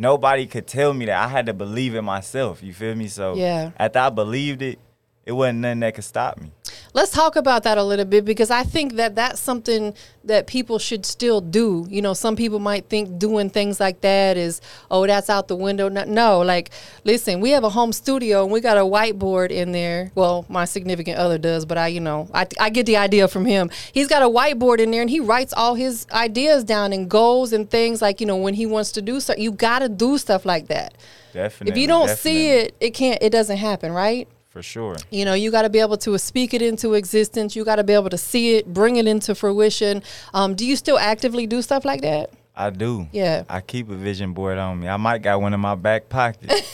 Nobody 0.00 0.46
could 0.46 0.68
tell 0.68 0.94
me 0.94 1.06
that. 1.06 1.18
I 1.24 1.26
had 1.26 1.46
to 1.46 1.52
believe 1.52 1.96
it 1.96 2.02
myself. 2.02 2.62
You 2.62 2.72
feel 2.72 2.94
me? 2.94 3.08
So 3.08 3.34
Yeah. 3.34 3.72
after 3.76 3.98
I 3.98 4.10
believed 4.10 4.62
it, 4.62 4.78
it 5.26 5.32
wasn't 5.32 5.58
nothing 5.58 5.80
that 5.80 5.92
could 5.96 6.04
stop 6.04 6.40
me. 6.40 6.52
Let's 6.98 7.12
talk 7.12 7.36
about 7.36 7.62
that 7.62 7.78
a 7.78 7.84
little 7.84 8.04
bit 8.04 8.24
because 8.24 8.50
I 8.50 8.64
think 8.64 8.94
that 8.94 9.14
that's 9.14 9.38
something 9.38 9.94
that 10.24 10.48
people 10.48 10.80
should 10.80 11.06
still 11.06 11.40
do. 11.40 11.86
You 11.88 12.02
know, 12.02 12.12
some 12.12 12.34
people 12.34 12.58
might 12.58 12.88
think 12.88 13.20
doing 13.20 13.50
things 13.50 13.78
like 13.78 14.00
that 14.00 14.36
is, 14.36 14.60
oh, 14.90 15.06
that's 15.06 15.30
out 15.30 15.46
the 15.46 15.54
window. 15.54 15.88
No, 15.88 16.02
no, 16.02 16.40
like, 16.40 16.70
listen, 17.04 17.38
we 17.38 17.50
have 17.50 17.62
a 17.62 17.68
home 17.68 17.92
studio 17.92 18.42
and 18.42 18.50
we 18.50 18.60
got 18.60 18.76
a 18.76 18.80
whiteboard 18.80 19.52
in 19.52 19.70
there. 19.70 20.10
Well, 20.16 20.44
my 20.48 20.64
significant 20.64 21.18
other 21.18 21.38
does, 21.38 21.64
but 21.64 21.78
I, 21.78 21.86
you 21.86 22.00
know, 22.00 22.28
I, 22.34 22.48
I 22.58 22.68
get 22.70 22.86
the 22.86 22.96
idea 22.96 23.28
from 23.28 23.44
him. 23.44 23.70
He's 23.92 24.08
got 24.08 24.22
a 24.22 24.28
whiteboard 24.28 24.80
in 24.80 24.90
there 24.90 25.02
and 25.02 25.08
he 25.08 25.20
writes 25.20 25.52
all 25.56 25.76
his 25.76 26.04
ideas 26.10 26.64
down 26.64 26.92
and 26.92 27.08
goals 27.08 27.52
and 27.52 27.70
things 27.70 28.02
like, 28.02 28.20
you 28.20 28.26
know, 28.26 28.38
when 28.38 28.54
he 28.54 28.66
wants 28.66 28.90
to 28.92 29.02
do 29.02 29.20
stuff. 29.20 29.38
You 29.38 29.52
got 29.52 29.78
to 29.78 29.88
do 29.88 30.18
stuff 30.18 30.44
like 30.44 30.66
that. 30.66 30.94
Definitely. 31.32 31.70
If 31.70 31.78
you 31.78 31.86
don't 31.86 32.10
see 32.10 32.48
it, 32.48 32.74
it 32.80 32.90
can't, 32.90 33.22
it 33.22 33.30
doesn't 33.30 33.58
happen, 33.58 33.92
right? 33.92 34.26
For 34.48 34.62
sure. 34.62 34.96
You 35.10 35.24
know, 35.24 35.34
you 35.34 35.50
got 35.50 35.62
to 35.62 35.70
be 35.70 35.78
able 35.80 35.96
to 35.98 36.18
speak 36.18 36.54
it 36.54 36.62
into 36.62 36.94
existence. 36.94 37.54
You 37.54 37.64
got 37.64 37.76
to 37.76 37.84
be 37.84 37.92
able 37.92 38.10
to 38.10 38.18
see 38.18 38.56
it, 38.56 38.72
bring 38.72 38.96
it 38.96 39.06
into 39.06 39.34
fruition. 39.34 40.02
Um, 40.34 40.54
do 40.54 40.66
you 40.66 40.76
still 40.76 40.98
actively 40.98 41.46
do 41.46 41.62
stuff 41.62 41.84
like 41.84 42.00
that? 42.02 42.30
I 42.56 42.70
do. 42.70 43.06
Yeah. 43.12 43.44
I 43.48 43.60
keep 43.60 43.88
a 43.88 43.94
vision 43.94 44.32
board 44.32 44.58
on 44.58 44.80
me. 44.80 44.88
I 44.88 44.96
might 44.96 45.22
got 45.22 45.40
one 45.40 45.54
in 45.54 45.60
my 45.60 45.74
back 45.74 46.08
pocket. 46.08 46.50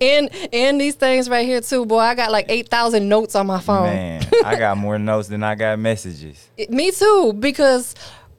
And 0.00 0.28
and 0.52 0.78
these 0.80 0.94
things 0.96 1.30
right 1.30 1.46
here 1.46 1.60
too, 1.62 1.86
boy. 1.86 2.00
I 2.00 2.14
got 2.14 2.30
like 2.30 2.46
eight 2.50 2.68
thousand 2.68 3.08
notes 3.08 3.34
on 3.34 3.46
my 3.46 3.60
phone. 3.60 3.84
Man, 3.84 4.26
I 4.44 4.56
got 4.56 4.76
more 4.76 4.98
notes 5.10 5.28
than 5.28 5.42
I 5.42 5.54
got 5.54 5.78
messages. 5.78 6.46
It- 6.58 6.70
me 6.70 6.90
too, 6.90 7.32
because 7.38 7.94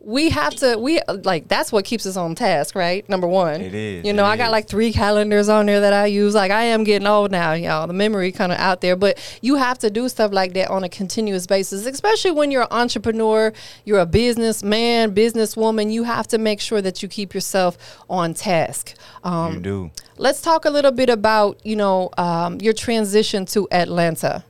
we 0.07 0.29
have 0.29 0.55
to. 0.55 0.77
We 0.77 1.01
like 1.25 1.49
that's 1.49 1.69
what 1.69 1.83
keeps 1.83 2.05
us 2.05 2.15
on 2.15 2.33
task, 2.33 2.75
right? 2.75 3.07
Number 3.09 3.27
one. 3.27 3.59
It 3.59 3.75
is, 3.75 4.05
You 4.05 4.13
know, 4.13 4.23
I 4.23 4.37
got 4.37 4.51
like 4.51 4.65
three 4.65 4.93
calendars 4.93 5.49
on 5.49 5.65
there 5.65 5.81
that 5.81 5.91
I 5.91 6.05
use. 6.05 6.33
Like 6.33 6.49
I 6.49 6.63
am 6.63 6.85
getting 6.85 7.05
old 7.05 7.29
now, 7.29 7.51
y'all. 7.51 7.87
The 7.87 7.93
memory 7.93 8.31
kind 8.31 8.53
of 8.53 8.57
out 8.57 8.79
there, 8.79 8.95
but 8.95 9.19
you 9.41 9.55
have 9.55 9.77
to 9.79 9.89
do 9.89 10.07
stuff 10.07 10.31
like 10.31 10.53
that 10.53 10.69
on 10.69 10.85
a 10.85 10.89
continuous 10.89 11.45
basis, 11.45 11.85
especially 11.85 12.31
when 12.31 12.51
you're 12.51 12.61
an 12.61 12.69
entrepreneur, 12.71 13.51
you're 13.83 13.99
a 13.99 14.05
businessman, 14.05 15.13
businesswoman. 15.13 15.91
You 15.91 16.03
have 16.03 16.25
to 16.29 16.37
make 16.37 16.61
sure 16.61 16.81
that 16.81 17.03
you 17.03 17.09
keep 17.09 17.33
yourself 17.33 17.77
on 18.09 18.33
task. 18.33 18.93
Um, 19.25 19.55
you 19.55 19.59
do. 19.59 19.91
Let's 20.17 20.41
talk 20.41 20.63
a 20.63 20.69
little 20.69 20.91
bit 20.91 21.09
about 21.09 21.59
you 21.65 21.75
know 21.75 22.11
um, 22.17 22.61
your 22.61 22.73
transition 22.73 23.45
to 23.47 23.67
Atlanta. 23.71 24.45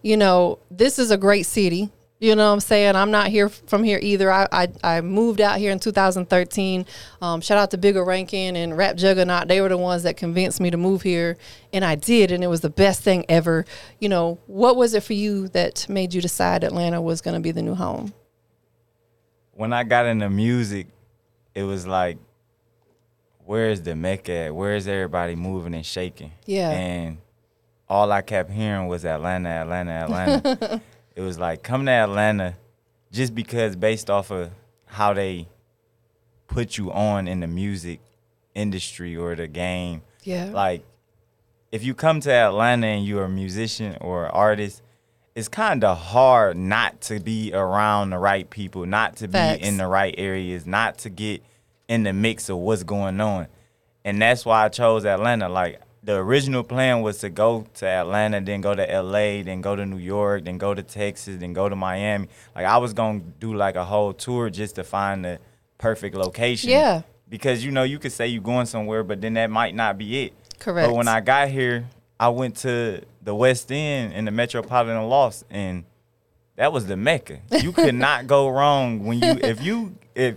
You 0.00 0.16
know, 0.16 0.58
this 0.70 0.98
is 0.98 1.10
a 1.10 1.18
great 1.18 1.44
city. 1.44 1.90
You 2.18 2.34
know 2.34 2.46
what 2.46 2.54
I'm 2.54 2.60
saying? 2.60 2.96
I'm 2.96 3.10
not 3.10 3.28
here 3.28 3.50
from 3.50 3.84
here 3.84 3.98
either. 4.00 4.32
I 4.32 4.48
I, 4.50 4.68
I 4.82 5.00
moved 5.02 5.40
out 5.40 5.58
here 5.58 5.70
in 5.70 5.78
2013. 5.78 6.86
Um, 7.20 7.42
shout 7.42 7.58
out 7.58 7.70
to 7.72 7.78
Bigga 7.78 8.04
Rankin 8.04 8.56
and 8.56 8.76
Rap 8.76 8.96
Juggernaut. 8.96 9.48
They 9.48 9.60
were 9.60 9.68
the 9.68 9.76
ones 9.76 10.02
that 10.04 10.16
convinced 10.16 10.58
me 10.58 10.70
to 10.70 10.78
move 10.78 11.02
here, 11.02 11.36
and 11.74 11.84
I 11.84 11.94
did, 11.94 12.32
and 12.32 12.42
it 12.42 12.46
was 12.46 12.62
the 12.62 12.70
best 12.70 13.02
thing 13.02 13.26
ever. 13.28 13.66
You 13.98 14.08
know, 14.08 14.38
what 14.46 14.76
was 14.76 14.94
it 14.94 15.02
for 15.02 15.12
you 15.12 15.48
that 15.48 15.86
made 15.90 16.14
you 16.14 16.22
decide 16.22 16.64
Atlanta 16.64 17.02
was 17.02 17.20
going 17.20 17.34
to 17.34 17.40
be 17.40 17.50
the 17.50 17.62
new 17.62 17.74
home? 17.74 18.14
When 19.52 19.74
I 19.74 19.84
got 19.84 20.06
into 20.06 20.30
music, 20.30 20.86
it 21.54 21.64
was 21.64 21.86
like, 21.86 22.16
where's 23.44 23.82
the 23.82 23.94
Mecca 23.94 24.32
at? 24.32 24.54
Where's 24.54 24.88
everybody 24.88 25.34
moving 25.34 25.74
and 25.74 25.84
shaking? 25.84 26.32
Yeah. 26.46 26.70
And 26.70 27.18
all 27.88 28.10
I 28.10 28.22
kept 28.22 28.50
hearing 28.50 28.88
was 28.88 29.04
Atlanta, 29.04 29.50
Atlanta, 29.50 29.90
Atlanta. 29.90 30.82
it 31.16 31.22
was 31.22 31.38
like, 31.38 31.62
come 31.62 31.86
to 31.86 31.92
Atlanta 31.92 32.54
just 33.10 33.34
because 33.34 33.74
based 33.74 34.10
off 34.10 34.30
of 34.30 34.50
how 34.84 35.12
they 35.14 35.48
put 36.46 36.78
you 36.78 36.92
on 36.92 37.26
in 37.26 37.40
the 37.40 37.46
music 37.46 38.00
industry 38.54 39.16
or 39.16 39.34
the 39.34 39.48
game. 39.48 40.02
Yeah. 40.22 40.50
like 40.52 40.82
if 41.72 41.84
you 41.84 41.94
come 41.94 42.20
to 42.20 42.32
Atlanta 42.32 42.86
and 42.86 43.04
you're 43.06 43.24
a 43.24 43.28
musician 43.28 43.96
or 44.00 44.28
artist, 44.28 44.82
it's 45.34 45.48
kind 45.48 45.84
of 45.84 45.98
hard 45.98 46.56
not 46.56 47.00
to 47.02 47.20
be 47.20 47.52
around 47.52 48.10
the 48.10 48.18
right 48.18 48.48
people, 48.48 48.86
not 48.86 49.16
to 49.16 49.28
be 49.28 49.38
in 49.38 49.76
the 49.76 49.86
right 49.86 50.14
areas, 50.16 50.66
not 50.66 50.98
to 50.98 51.10
get 51.10 51.42
in 51.88 52.04
the 52.04 52.12
mix 52.12 52.48
of 52.48 52.56
what's 52.58 52.82
going 52.82 53.20
on. 53.20 53.46
And 54.04 54.22
that's 54.22 54.46
why 54.46 54.64
I 54.64 54.68
chose 54.68 55.04
Atlanta. 55.04 55.48
Like 55.48 55.80
the 56.06 56.14
original 56.14 56.62
plan 56.62 57.02
was 57.02 57.18
to 57.18 57.28
go 57.28 57.66
to 57.74 57.86
Atlanta, 57.86 58.40
then 58.40 58.60
go 58.60 58.76
to 58.76 59.02
LA, 59.02 59.42
then 59.42 59.60
go 59.60 59.74
to 59.74 59.84
New 59.84 59.98
York, 59.98 60.44
then 60.44 60.56
go 60.56 60.72
to 60.72 60.82
Texas, 60.82 61.36
then 61.40 61.52
go 61.52 61.68
to 61.68 61.74
Miami. 61.74 62.28
Like 62.54 62.64
I 62.64 62.78
was 62.78 62.92
going 62.92 63.20
to 63.20 63.26
do 63.40 63.54
like 63.54 63.74
a 63.74 63.84
whole 63.84 64.12
tour 64.12 64.48
just 64.48 64.76
to 64.76 64.84
find 64.84 65.24
the 65.24 65.40
perfect 65.78 66.14
location. 66.14 66.70
Yeah. 66.70 67.02
Because 67.28 67.64
you 67.64 67.72
know, 67.72 67.82
you 67.82 67.98
could 67.98 68.12
say 68.12 68.28
you're 68.28 68.40
going 68.40 68.66
somewhere, 68.66 69.02
but 69.02 69.20
then 69.20 69.34
that 69.34 69.50
might 69.50 69.74
not 69.74 69.98
be 69.98 70.22
it. 70.22 70.32
Correct. 70.60 70.88
But 70.88 70.94
when 70.94 71.08
I 71.08 71.20
got 71.20 71.48
here, 71.48 71.88
I 72.20 72.28
went 72.28 72.56
to 72.58 73.02
the 73.20 73.34
West 73.34 73.72
End 73.72 74.12
in 74.12 74.26
the 74.26 74.30
Metropolitan 74.30 75.08
Loft, 75.08 75.42
and 75.50 75.84
that 76.54 76.72
was 76.72 76.86
the 76.86 76.96
mecca. 76.96 77.40
You 77.60 77.72
could 77.72 77.94
not 77.96 78.28
go 78.28 78.48
wrong 78.48 79.04
when 79.04 79.18
you 79.18 79.32
if 79.42 79.60
you 79.60 79.96
if 80.14 80.36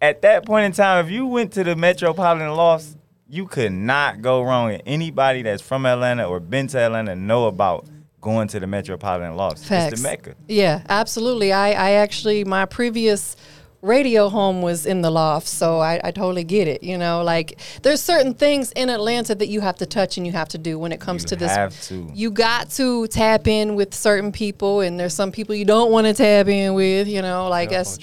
at 0.00 0.22
that 0.22 0.46
point 0.46 0.64
in 0.64 0.72
time 0.72 1.04
if 1.04 1.12
you 1.12 1.26
went 1.26 1.52
to 1.52 1.64
the 1.64 1.76
Metropolitan 1.76 2.50
Loft, 2.52 2.96
you 3.28 3.46
could 3.46 3.72
not 3.72 4.22
go 4.22 4.42
wrong. 4.42 4.72
And 4.72 4.82
anybody 4.86 5.42
that's 5.42 5.62
from 5.62 5.86
Atlanta 5.86 6.24
or 6.28 6.40
been 6.40 6.66
to 6.68 6.78
Atlanta 6.78 7.16
know 7.16 7.46
about 7.46 7.86
going 8.20 8.48
to 8.48 8.60
the 8.60 8.66
Metropolitan 8.66 9.36
Loft. 9.36 9.58
Facts. 9.64 9.92
It's 9.92 10.02
the 10.02 10.08
mecca. 10.08 10.34
Yeah, 10.48 10.82
absolutely. 10.88 11.52
I, 11.52 11.70
I 11.70 11.90
actually 11.92 12.44
my 12.44 12.66
previous 12.66 13.36
radio 13.82 14.28
home 14.28 14.62
was 14.62 14.84
in 14.84 15.00
the 15.02 15.10
loft, 15.10 15.46
so 15.46 15.78
I, 15.78 16.00
I 16.02 16.10
totally 16.10 16.42
get 16.42 16.66
it. 16.66 16.82
You 16.82 16.98
know, 16.98 17.22
like 17.22 17.60
there's 17.82 18.00
certain 18.00 18.34
things 18.34 18.72
in 18.72 18.90
Atlanta 18.90 19.34
that 19.34 19.46
you 19.46 19.60
have 19.60 19.76
to 19.76 19.86
touch 19.86 20.16
and 20.16 20.26
you 20.26 20.32
have 20.32 20.48
to 20.48 20.58
do 20.58 20.76
when 20.78 20.90
it 20.92 21.00
comes 21.00 21.22
You 21.22 21.28
to 21.28 21.36
this. 21.36 21.52
have 21.52 21.80
to. 21.82 22.10
You 22.12 22.30
got 22.32 22.70
to 22.70 23.06
tap 23.06 23.46
in 23.46 23.76
with 23.76 23.94
certain 23.94 24.32
people, 24.32 24.80
and 24.80 24.98
there's 24.98 25.14
some 25.14 25.30
people 25.30 25.54
you 25.54 25.64
don't 25.64 25.92
want 25.92 26.06
to 26.08 26.14
tap 26.14 26.48
in 26.48 26.74
with. 26.74 27.06
You 27.06 27.22
know, 27.22 27.48
like 27.48 27.70
that's 27.70 27.98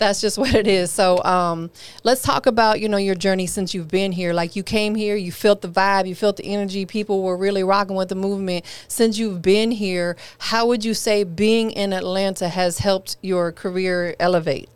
That's 0.00 0.22
just 0.22 0.38
what 0.38 0.54
it 0.54 0.66
is. 0.66 0.90
So 0.90 1.22
um, 1.24 1.70
let's 2.04 2.22
talk 2.22 2.46
about 2.46 2.80
you 2.80 2.88
know 2.88 2.96
your 2.96 3.14
journey 3.14 3.46
since 3.46 3.74
you've 3.74 3.88
been 3.88 4.12
here. 4.12 4.32
Like 4.32 4.56
you 4.56 4.62
came 4.62 4.94
here, 4.94 5.14
you 5.14 5.30
felt 5.30 5.60
the 5.60 5.68
vibe, 5.68 6.08
you 6.08 6.14
felt 6.14 6.38
the 6.38 6.46
energy. 6.46 6.86
People 6.86 7.22
were 7.22 7.36
really 7.36 7.62
rocking 7.62 7.96
with 7.96 8.08
the 8.08 8.14
movement. 8.14 8.64
Since 8.88 9.18
you've 9.18 9.42
been 9.42 9.70
here, 9.70 10.16
how 10.38 10.66
would 10.66 10.86
you 10.86 10.94
say 10.94 11.22
being 11.22 11.70
in 11.70 11.92
Atlanta 11.92 12.48
has 12.48 12.78
helped 12.78 13.18
your 13.20 13.52
career 13.52 14.16
elevate? 14.18 14.70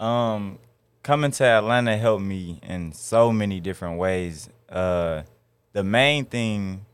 Um, 0.00 0.58
coming 1.02 1.30
to 1.32 1.44
Atlanta 1.44 1.98
helped 1.98 2.24
me 2.24 2.60
in 2.62 2.94
so 2.94 3.30
many 3.30 3.60
different 3.60 3.98
ways. 3.98 4.48
Uh, 4.70 5.24
the 5.74 5.84
main 5.84 6.24
thing, 6.24 6.86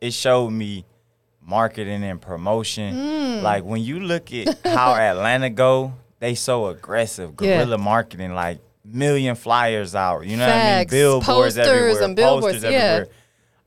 it 0.00 0.12
showed 0.12 0.50
me 0.50 0.84
marketing 1.42 2.04
and 2.04 2.20
promotion. 2.20 2.94
Mm. 2.94 3.42
Like 3.42 3.64
when 3.64 3.82
you 3.82 3.98
look 3.98 4.32
at 4.32 4.56
how 4.64 4.94
Atlanta 4.94 5.50
go, 5.50 5.94
they 6.24 6.34
so 6.34 6.68
aggressive, 6.68 7.34
Yeah. 7.38 7.58
guerrilla 7.58 7.76
marketing, 7.76 8.34
like 8.34 8.58
million 8.82 9.34
flyers 9.36 9.94
out. 9.94 10.24
You 10.26 10.38
know 10.38 10.46
what 10.46 10.56
I 10.56 10.78
mean? 10.78 10.88
Billboards 10.88 11.26
Posters 11.26 11.58
everywhere, 11.58 12.02
and 12.02 12.16
billboards, 12.16 12.56
posters 12.56 12.72
yeah. 12.72 12.78
everywhere. 12.78 13.14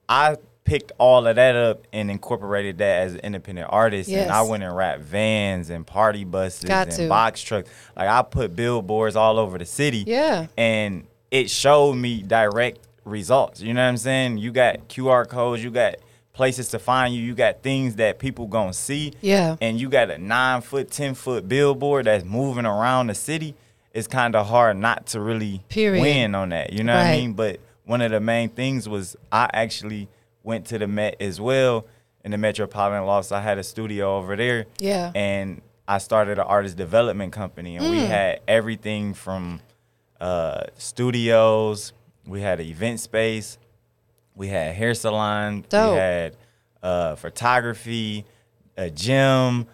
I 0.10 0.36
picked 0.64 0.92
all 0.98 1.28
of 1.28 1.36
that 1.36 1.56
up 1.56 1.86
and 1.94 2.10
incorporated 2.10 2.80
that 2.80 3.04
as 3.04 3.14
an 3.14 3.20
independent 3.20 3.68
artist, 3.72 4.10
and 4.10 4.32
I 4.32 4.42
went 4.42 4.64
and 4.64 4.76
wrapped 4.76 5.02
vans 5.04 5.70
and 5.70 5.86
party 5.86 6.24
buses 6.24 6.64
Got 6.68 6.88
and 6.88 6.96
to. 6.98 7.08
box 7.08 7.42
trucks. 7.44 7.70
Like 7.96 8.10
I 8.10 8.24
put 8.24 8.56
billboards 8.56 9.16
all 9.16 9.38
over 9.38 9.60
the 9.60 9.66
city 9.66 10.04
Yeah. 10.08 10.48
and 10.58 11.06
it 11.30 11.52
showed 11.52 11.94
me 11.94 12.24
direct 12.24 12.80
results. 13.06 13.62
You 13.62 13.76
know 13.76 13.84
what 13.84 13.90
I'm 13.90 13.98
saying? 13.98 14.40
You 14.40 14.52
got 14.52 14.88
QR 14.88 15.28
codes, 15.30 15.64
you 15.64 15.70
got 15.70 15.96
places 16.38 16.70
to 16.70 16.80
find 16.80 17.14
you, 17.14 17.22
you 17.22 17.34
got 17.36 17.62
things 17.64 17.96
that 17.96 18.20
people 18.20 18.46
gonna 18.48 18.72
see. 18.72 19.12
Yeah. 19.22 19.58
And 19.60 19.82
you 19.82 19.90
got 19.90 20.10
a 20.12 20.18
nine 20.18 20.62
foot, 20.62 20.90
ten 20.92 21.16
foot 21.16 21.50
billboard 21.50 22.06
that's 22.06 22.24
moving 22.24 22.66
around 22.66 23.08
the 23.08 23.16
city. 23.16 23.56
It's 23.94 24.08
kind 24.08 24.36
of 24.36 24.46
hard 24.48 24.78
not 24.78 25.08
to 25.08 25.20
really 25.20 25.64
Period. 25.68 26.02
win 26.02 26.36
on 26.36 26.50
that. 26.50 26.72
You 26.72 26.84
know 26.84 26.96
what 26.96 27.06
I 27.08 27.18
mean? 27.18 27.34
But 27.34 27.60
one 27.86 28.02
of 28.02 28.12
the 28.12 28.20
main 28.20 28.50
things 28.50 28.88
was 28.88 29.16
I 29.32 29.50
actually 29.52 30.08
went 30.44 30.66
to 30.68 30.78
the 30.78 30.88
Met 30.88 31.16
as 31.20 31.42
well 31.42 31.86
in 32.24 32.32
the 32.32 32.38
Metropolitan 32.38 33.06
Loft. 33.06 33.32
I 33.32 33.42
had 33.42 33.58
a 33.58 33.64
studio 33.64 34.18
over 34.18 34.36
there 34.36 34.66
Yeah. 34.80 35.12
and 35.16 35.62
I 35.88 35.98
started 35.98 36.38
an 36.38 36.46
artist 36.46 36.76
development 36.78 37.32
company, 37.34 37.78
and 37.78 37.86
Mm. 37.86 37.92
we 37.92 38.00
had 38.00 38.42
everything 38.48 39.14
from 39.16 39.62
uh, 40.20 40.64
studios. 40.78 41.94
We 42.26 42.42
had 42.42 42.60
an 42.60 42.66
event 42.68 43.00
space. 43.00 43.58
We 44.38 44.48
had 44.48 44.76
hair 44.76 44.94
salon. 44.94 45.66
Dope. 45.68 45.94
We 45.94 45.98
had 45.98 46.38
uh, 46.84 47.16
photography, 47.16 48.24
a 48.78 48.90
gym, 48.90 49.68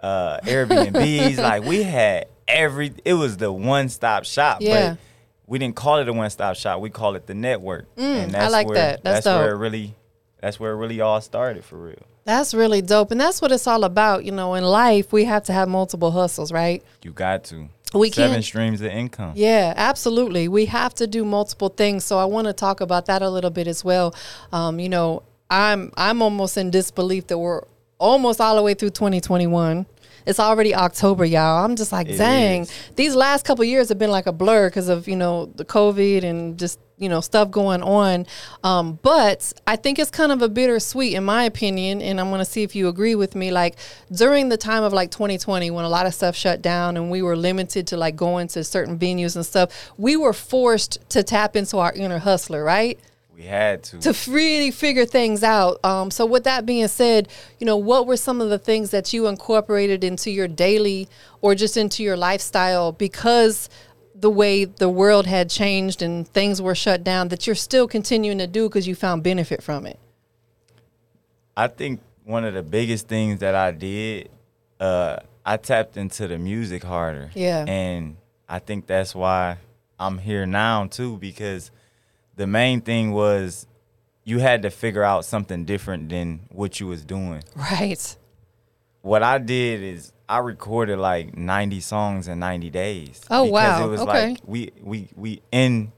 uh, 0.00 0.38
Airbnbs. 0.40 1.36
like 1.38 1.64
we 1.64 1.82
had 1.82 2.28
every. 2.46 2.94
It 3.04 3.14
was 3.14 3.36
the 3.36 3.52
one 3.52 3.88
stop 3.88 4.24
shop. 4.24 4.58
Yeah. 4.60 4.90
But 4.90 4.98
we 5.46 5.58
didn't 5.58 5.76
call 5.76 5.98
it 5.98 6.08
a 6.08 6.12
one 6.12 6.30
stop 6.30 6.56
shop. 6.56 6.80
We 6.80 6.90
call 6.90 7.16
it 7.16 7.26
the 7.26 7.34
network. 7.34 7.94
Mm, 7.96 8.34
I 8.34 8.48
like 8.48 8.68
where, 8.68 8.76
that. 8.76 9.04
That's 9.04 9.26
where 9.26 9.48
dope. 9.48 9.50
it 9.50 9.56
really. 9.56 9.94
That's 10.40 10.60
where 10.60 10.72
it 10.72 10.76
really 10.76 11.00
all 11.00 11.20
started 11.20 11.64
for 11.64 11.76
real. 11.76 12.02
That's 12.24 12.54
really 12.54 12.82
dope. 12.82 13.10
And 13.10 13.20
that's 13.20 13.42
what 13.42 13.50
it's 13.50 13.66
all 13.66 13.84
about. 13.84 14.24
You 14.24 14.32
know, 14.32 14.54
in 14.54 14.64
life, 14.64 15.12
we 15.12 15.24
have 15.24 15.44
to 15.44 15.52
have 15.52 15.68
multiple 15.68 16.10
hustles, 16.10 16.52
right? 16.52 16.82
You 17.02 17.12
got 17.12 17.44
to. 17.44 17.68
We 17.92 18.10
7 18.10 18.32
can't- 18.34 18.44
streams 18.44 18.80
of 18.80 18.88
income. 18.88 19.32
Yeah, 19.36 19.72
absolutely. 19.76 20.48
We 20.48 20.66
have 20.66 20.94
to 20.94 21.06
do 21.06 21.24
multiple 21.24 21.68
things. 21.68 22.04
So 22.04 22.18
I 22.18 22.24
want 22.24 22.46
to 22.46 22.52
talk 22.52 22.80
about 22.80 23.06
that 23.06 23.22
a 23.22 23.30
little 23.30 23.50
bit 23.50 23.66
as 23.68 23.84
well. 23.84 24.14
Um, 24.52 24.80
you 24.80 24.88
know, 24.88 25.22
I'm 25.50 25.92
I'm 25.96 26.22
almost 26.22 26.56
in 26.56 26.70
disbelief 26.70 27.26
that 27.28 27.38
we're 27.38 27.62
almost 27.98 28.40
all 28.40 28.56
the 28.56 28.62
way 28.62 28.74
through 28.74 28.90
2021. 28.90 29.86
It's 30.26 30.40
already 30.40 30.74
October, 30.74 31.24
y'all. 31.24 31.64
I'm 31.64 31.76
just 31.76 31.92
like, 31.92 32.08
It 32.08 32.16
dang. 32.18 32.62
is. 32.62 32.72
These 32.96 33.14
last 33.14 33.44
couple 33.44 33.64
years 33.64 33.88
have 33.90 33.98
been 33.98 34.10
like 34.10 34.26
a 34.26 34.32
blur 34.32 34.68
because 34.68 34.88
of 34.88 35.06
you 35.08 35.16
know 35.16 35.46
the 35.46 35.64
COVID 35.64 36.24
and 36.24 36.58
just 36.58 36.80
you 36.96 37.08
know 37.08 37.20
stuff 37.20 37.50
going 37.50 37.82
on. 37.82 38.26
Um, 38.62 38.98
but 39.02 39.52
I 39.66 39.76
think 39.76 39.98
it's 39.98 40.10
kind 40.10 40.32
of 40.32 40.40
a 40.42 40.48
bittersweet, 40.48 41.14
in 41.14 41.24
my 41.24 41.44
opinion, 41.44 42.00
and 42.00 42.20
I'm 42.20 42.28
going 42.28 42.38
to 42.38 42.44
see 42.44 42.62
if 42.62 42.74
you 42.74 42.88
agree 42.88 43.14
with 43.14 43.34
me. 43.34 43.50
Like 43.50 43.76
during 44.12 44.48
the 44.48 44.56
time 44.56 44.82
of 44.82 44.92
like 44.92 45.10
2020, 45.10 45.70
when 45.70 45.84
a 45.84 45.88
lot 45.88 46.06
of 46.06 46.14
stuff 46.14 46.36
shut 46.36 46.62
down 46.62 46.96
and 46.96 47.10
we 47.10 47.20
were 47.20 47.36
limited 47.36 47.86
to 47.88 47.96
like 47.96 48.16
going 48.16 48.48
to 48.48 48.64
certain 48.64 48.98
venues 48.98 49.36
and 49.36 49.44
stuff, 49.44 49.92
we 49.98 50.16
were 50.16 50.32
forced 50.32 50.98
to 51.10 51.22
tap 51.22 51.56
into 51.56 51.78
our 51.78 51.92
inner 51.92 52.18
hustler, 52.18 52.64
right? 52.64 52.98
We 53.36 53.42
had 53.42 53.82
to. 53.84 53.98
to 53.98 54.30
really 54.30 54.70
figure 54.70 55.06
things 55.06 55.42
out. 55.42 55.84
Um, 55.84 56.10
so, 56.10 56.24
with 56.24 56.44
that 56.44 56.64
being 56.64 56.86
said, 56.88 57.28
you 57.58 57.66
know, 57.66 57.76
what 57.76 58.06
were 58.06 58.16
some 58.16 58.40
of 58.40 58.48
the 58.48 58.58
things 58.58 58.90
that 58.90 59.12
you 59.12 59.26
incorporated 59.26 60.04
into 60.04 60.30
your 60.30 60.46
daily 60.46 61.08
or 61.40 61.54
just 61.54 61.76
into 61.76 62.02
your 62.02 62.16
lifestyle 62.16 62.92
because 62.92 63.68
the 64.14 64.30
way 64.30 64.64
the 64.64 64.88
world 64.88 65.26
had 65.26 65.50
changed 65.50 66.00
and 66.00 66.28
things 66.28 66.62
were 66.62 66.74
shut 66.74 67.02
down 67.02 67.28
that 67.28 67.46
you're 67.46 67.56
still 67.56 67.88
continuing 67.88 68.38
to 68.38 68.46
do 68.46 68.68
because 68.68 68.86
you 68.86 68.94
found 68.94 69.22
benefit 69.22 69.62
from 69.62 69.86
it? 69.86 69.98
I 71.56 71.66
think 71.66 72.00
one 72.24 72.44
of 72.44 72.54
the 72.54 72.62
biggest 72.62 73.08
things 73.08 73.40
that 73.40 73.54
I 73.54 73.72
did, 73.72 74.30
uh, 74.80 75.18
I 75.44 75.56
tapped 75.56 75.96
into 75.96 76.26
the 76.28 76.38
music 76.38 76.82
harder. 76.82 77.30
Yeah. 77.34 77.64
And 77.66 78.16
I 78.48 78.60
think 78.60 78.86
that's 78.86 79.14
why 79.14 79.58
I'm 79.98 80.18
here 80.18 80.46
now 80.46 80.86
too, 80.86 81.18
because 81.18 81.70
the 82.36 82.46
main 82.46 82.80
thing 82.80 83.12
was 83.12 83.66
you 84.24 84.38
had 84.38 84.62
to 84.62 84.70
figure 84.70 85.02
out 85.02 85.24
something 85.24 85.64
different 85.64 86.08
than 86.08 86.40
what 86.50 86.80
you 86.80 86.86
was 86.86 87.04
doing. 87.04 87.42
Right. 87.54 88.16
What 89.02 89.22
I 89.22 89.38
did 89.38 89.82
is 89.82 90.12
I 90.28 90.38
recorded 90.38 90.98
like 90.98 91.36
90 91.36 91.80
songs 91.80 92.26
in 92.28 92.38
90 92.38 92.70
days. 92.70 93.20
Oh, 93.30 93.44
because 93.44 93.52
wow. 93.80 93.84
It 93.84 93.88
was 93.90 94.00
Okay. 94.00 94.28
like 94.30 94.38
we 94.46 94.70
we 94.82 95.08
we 95.14 95.42
in 95.52 95.92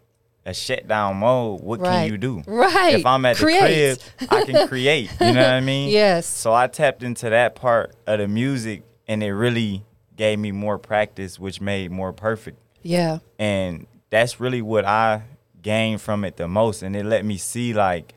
a 0.45 0.53
shutdown 0.53 1.17
mode. 1.19 1.61
What 1.61 1.81
Right. 1.81 2.03
can 2.03 2.11
you 2.11 2.19
do? 2.19 2.43
Right. 2.47 2.97
If 2.97 3.07
I'm 3.07 3.25
at 3.25 3.37
Create. 3.37 3.99
the 4.19 4.27
crib, 4.27 4.31
I 4.33 4.45
can 4.45 4.69
create. 4.69 5.11
You 5.21 5.33
know 5.33 5.43
what 5.43 5.51
I 5.53 5.61
mean? 5.73 5.91
Yes. 5.91 6.27
So 6.27 6.53
I 6.53 6.67
tapped 6.67 7.03
into 7.05 7.31
that 7.31 7.55
part 7.55 7.95
of 8.07 8.19
the 8.19 8.29
music, 8.29 8.83
and 9.09 9.23
it 9.23 9.33
really 9.33 9.85
gave 10.17 10.39
me 10.41 10.51
more 10.53 10.79
practice, 10.79 11.39
which 11.39 11.61
made 11.61 11.91
more 11.93 12.13
perfect. 12.13 12.59
Yeah. 12.83 13.19
And 13.39 13.87
that's 14.11 14.41
really 14.41 14.63
what 14.63 14.85
I 14.85 15.23
gained 15.67 16.01
from 16.01 16.25
it 16.25 16.37
the 16.37 16.47
most. 16.47 16.83
And 16.83 16.95
it 16.95 17.05
let 17.05 17.25
me 17.25 17.37
see 17.37 17.75
like 17.75 18.15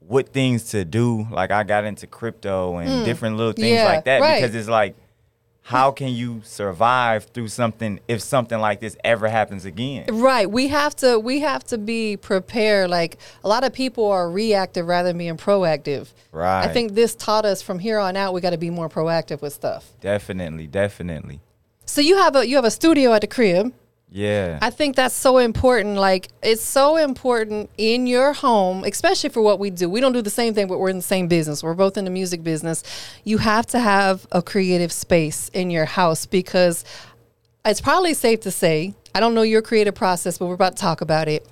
what 0.00 0.32
things 0.32 0.70
to 0.70 0.84
do. 0.84 1.28
Like 1.30 1.52
I 1.52 1.62
got 1.62 1.84
into 1.84 2.08
crypto 2.08 2.78
and 2.78 2.90
mm. 2.90 3.04
different 3.04 3.36
little 3.36 3.52
things. 3.52 3.76
Yeah, 3.76 3.84
like 3.84 4.04
that 4.04 4.20
right. 4.20 4.40
because 4.42 4.54
it's 4.56 4.68
like, 4.68 4.96
how 5.64 5.92
can 5.92 6.08
you 6.08 6.40
survive 6.42 7.26
through 7.26 7.46
something 7.46 8.00
if 8.08 8.20
something 8.20 8.58
like 8.58 8.80
this 8.80 8.96
ever 9.04 9.28
happens 9.28 9.64
again? 9.64 10.06
Right. 10.10 10.50
We 10.50 10.66
have 10.66 10.96
to 10.96 11.20
we 11.20 11.38
have 11.40 11.62
to 11.66 11.78
be 11.78 12.16
prepared. 12.16 12.90
Like 12.90 13.18
a 13.44 13.48
lot 13.48 13.62
of 13.62 13.72
people 13.72 14.06
are 14.06 14.28
reactive 14.28 14.88
rather 14.88 15.10
than 15.10 15.18
being 15.18 15.36
proactive. 15.36 16.08
Right. 16.32 16.64
I 16.64 16.72
think 16.72 16.94
this 16.94 17.14
taught 17.14 17.44
us 17.44 17.62
from 17.62 17.78
here 17.78 18.00
on 18.00 18.16
out 18.16 18.34
we 18.34 18.40
got 18.40 18.50
to 18.50 18.58
be 18.58 18.70
more 18.70 18.88
proactive 18.88 19.40
with 19.40 19.52
stuff. 19.52 19.92
Definitely, 20.00 20.66
definitely. 20.66 21.38
So 21.86 22.00
you 22.00 22.16
have 22.16 22.34
a 22.34 22.44
you 22.44 22.56
have 22.56 22.64
a 22.64 22.70
studio 22.72 23.12
at 23.12 23.20
the 23.20 23.28
crib. 23.28 23.72
Yeah. 24.14 24.58
I 24.60 24.68
think 24.68 24.94
that's 24.94 25.14
so 25.14 25.38
important. 25.38 25.96
Like 25.96 26.28
it's 26.42 26.62
so 26.62 26.96
important 26.96 27.70
in 27.78 28.06
your 28.06 28.34
home, 28.34 28.84
especially 28.84 29.30
for 29.30 29.40
what 29.40 29.58
we 29.58 29.70
do. 29.70 29.88
We 29.88 30.00
don't 30.00 30.12
do 30.12 30.20
the 30.20 30.30
same 30.30 30.52
thing, 30.52 30.66
but 30.68 30.78
we're 30.78 30.90
in 30.90 30.96
the 30.96 31.02
same 31.02 31.28
business. 31.28 31.62
We're 31.62 31.74
both 31.74 31.96
in 31.96 32.04
the 32.04 32.10
music 32.10 32.44
business. 32.44 32.82
You 33.24 33.38
have 33.38 33.66
to 33.68 33.78
have 33.78 34.26
a 34.30 34.42
creative 34.42 34.92
space 34.92 35.48
in 35.54 35.70
your 35.70 35.86
house 35.86 36.26
because 36.26 36.84
it's 37.64 37.80
probably 37.80 38.12
safe 38.12 38.40
to 38.40 38.50
say, 38.50 38.94
I 39.14 39.20
don't 39.20 39.34
know 39.34 39.42
your 39.42 39.62
creative 39.62 39.94
process, 39.94 40.36
but 40.36 40.46
we're 40.46 40.54
about 40.54 40.76
to 40.76 40.82
talk 40.82 41.00
about 41.00 41.28
it. 41.28 41.46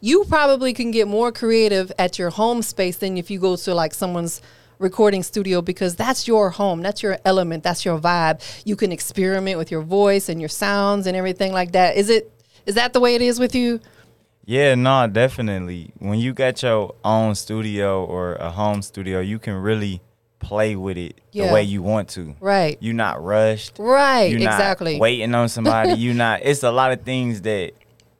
You 0.00 0.24
probably 0.24 0.72
can 0.72 0.90
get 0.90 1.06
more 1.06 1.30
creative 1.30 1.92
at 1.98 2.18
your 2.18 2.30
home 2.30 2.62
space 2.62 2.96
than 2.96 3.18
if 3.18 3.30
you 3.30 3.38
go 3.38 3.54
to 3.54 3.74
like 3.74 3.94
someone's 3.94 4.40
recording 4.80 5.22
studio 5.22 5.62
because 5.62 5.94
that's 5.94 6.26
your 6.26 6.50
home, 6.50 6.80
that's 6.82 7.02
your 7.02 7.18
element, 7.24 7.62
that's 7.62 7.84
your 7.84 8.00
vibe. 8.00 8.40
You 8.64 8.74
can 8.74 8.90
experiment 8.90 9.58
with 9.58 9.70
your 9.70 9.82
voice 9.82 10.28
and 10.28 10.40
your 10.40 10.48
sounds 10.48 11.06
and 11.06 11.16
everything 11.16 11.52
like 11.52 11.72
that. 11.72 11.96
Is 11.96 12.10
it 12.10 12.32
is 12.66 12.74
that 12.74 12.92
the 12.92 13.00
way 13.00 13.14
it 13.14 13.22
is 13.22 13.38
with 13.38 13.54
you? 13.54 13.80
Yeah, 14.44 14.74
no, 14.74 15.06
definitely. 15.06 15.92
When 15.98 16.18
you 16.18 16.32
got 16.32 16.62
your 16.62 16.94
own 17.04 17.34
studio 17.36 18.04
or 18.04 18.34
a 18.34 18.50
home 18.50 18.82
studio, 18.82 19.20
you 19.20 19.38
can 19.38 19.54
really 19.54 20.00
play 20.40 20.74
with 20.74 20.96
it 20.96 21.20
Yeah. 21.32 21.48
the 21.48 21.52
way 21.54 21.62
you 21.62 21.82
want 21.82 22.08
to. 22.10 22.34
Right. 22.40 22.76
You're 22.80 22.94
not 22.94 23.22
rushed. 23.22 23.78
Right, 23.78 24.30
You're 24.30 24.40
not 24.40 24.54
exactly. 24.54 24.98
waiting 24.98 25.34
on 25.34 25.48
somebody. 25.50 25.92
you're 25.98 26.14
not. 26.14 26.40
It's 26.42 26.62
a 26.62 26.70
lot 26.70 26.92
of 26.92 27.02
things 27.02 27.42
that 27.42 27.72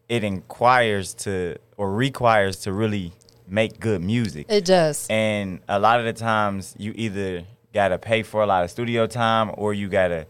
it 0.09 0.23
inquires 0.23 1.15
to 1.15 1.57
or 1.77 1.93
requires 1.93 2.57
to 2.59 2.73
really 2.73 3.13
make 3.51 3.81
good 3.81 4.03
music. 4.03 4.47
It 4.49 4.65
does. 4.65 5.07
And 5.11 5.61
a 5.69 5.79
lot 5.79 5.99
of 6.01 6.07
the 6.07 6.13
times, 6.13 6.75
you 6.79 6.93
either 6.95 7.45
gotta 7.75 7.99
pay 7.99 8.23
for 8.23 8.43
a 8.43 8.47
lot 8.47 8.65
of 8.65 8.71
studio 8.71 9.07
time, 9.07 9.51
or 9.55 9.75
you 9.75 9.89
gotta 9.89 10.27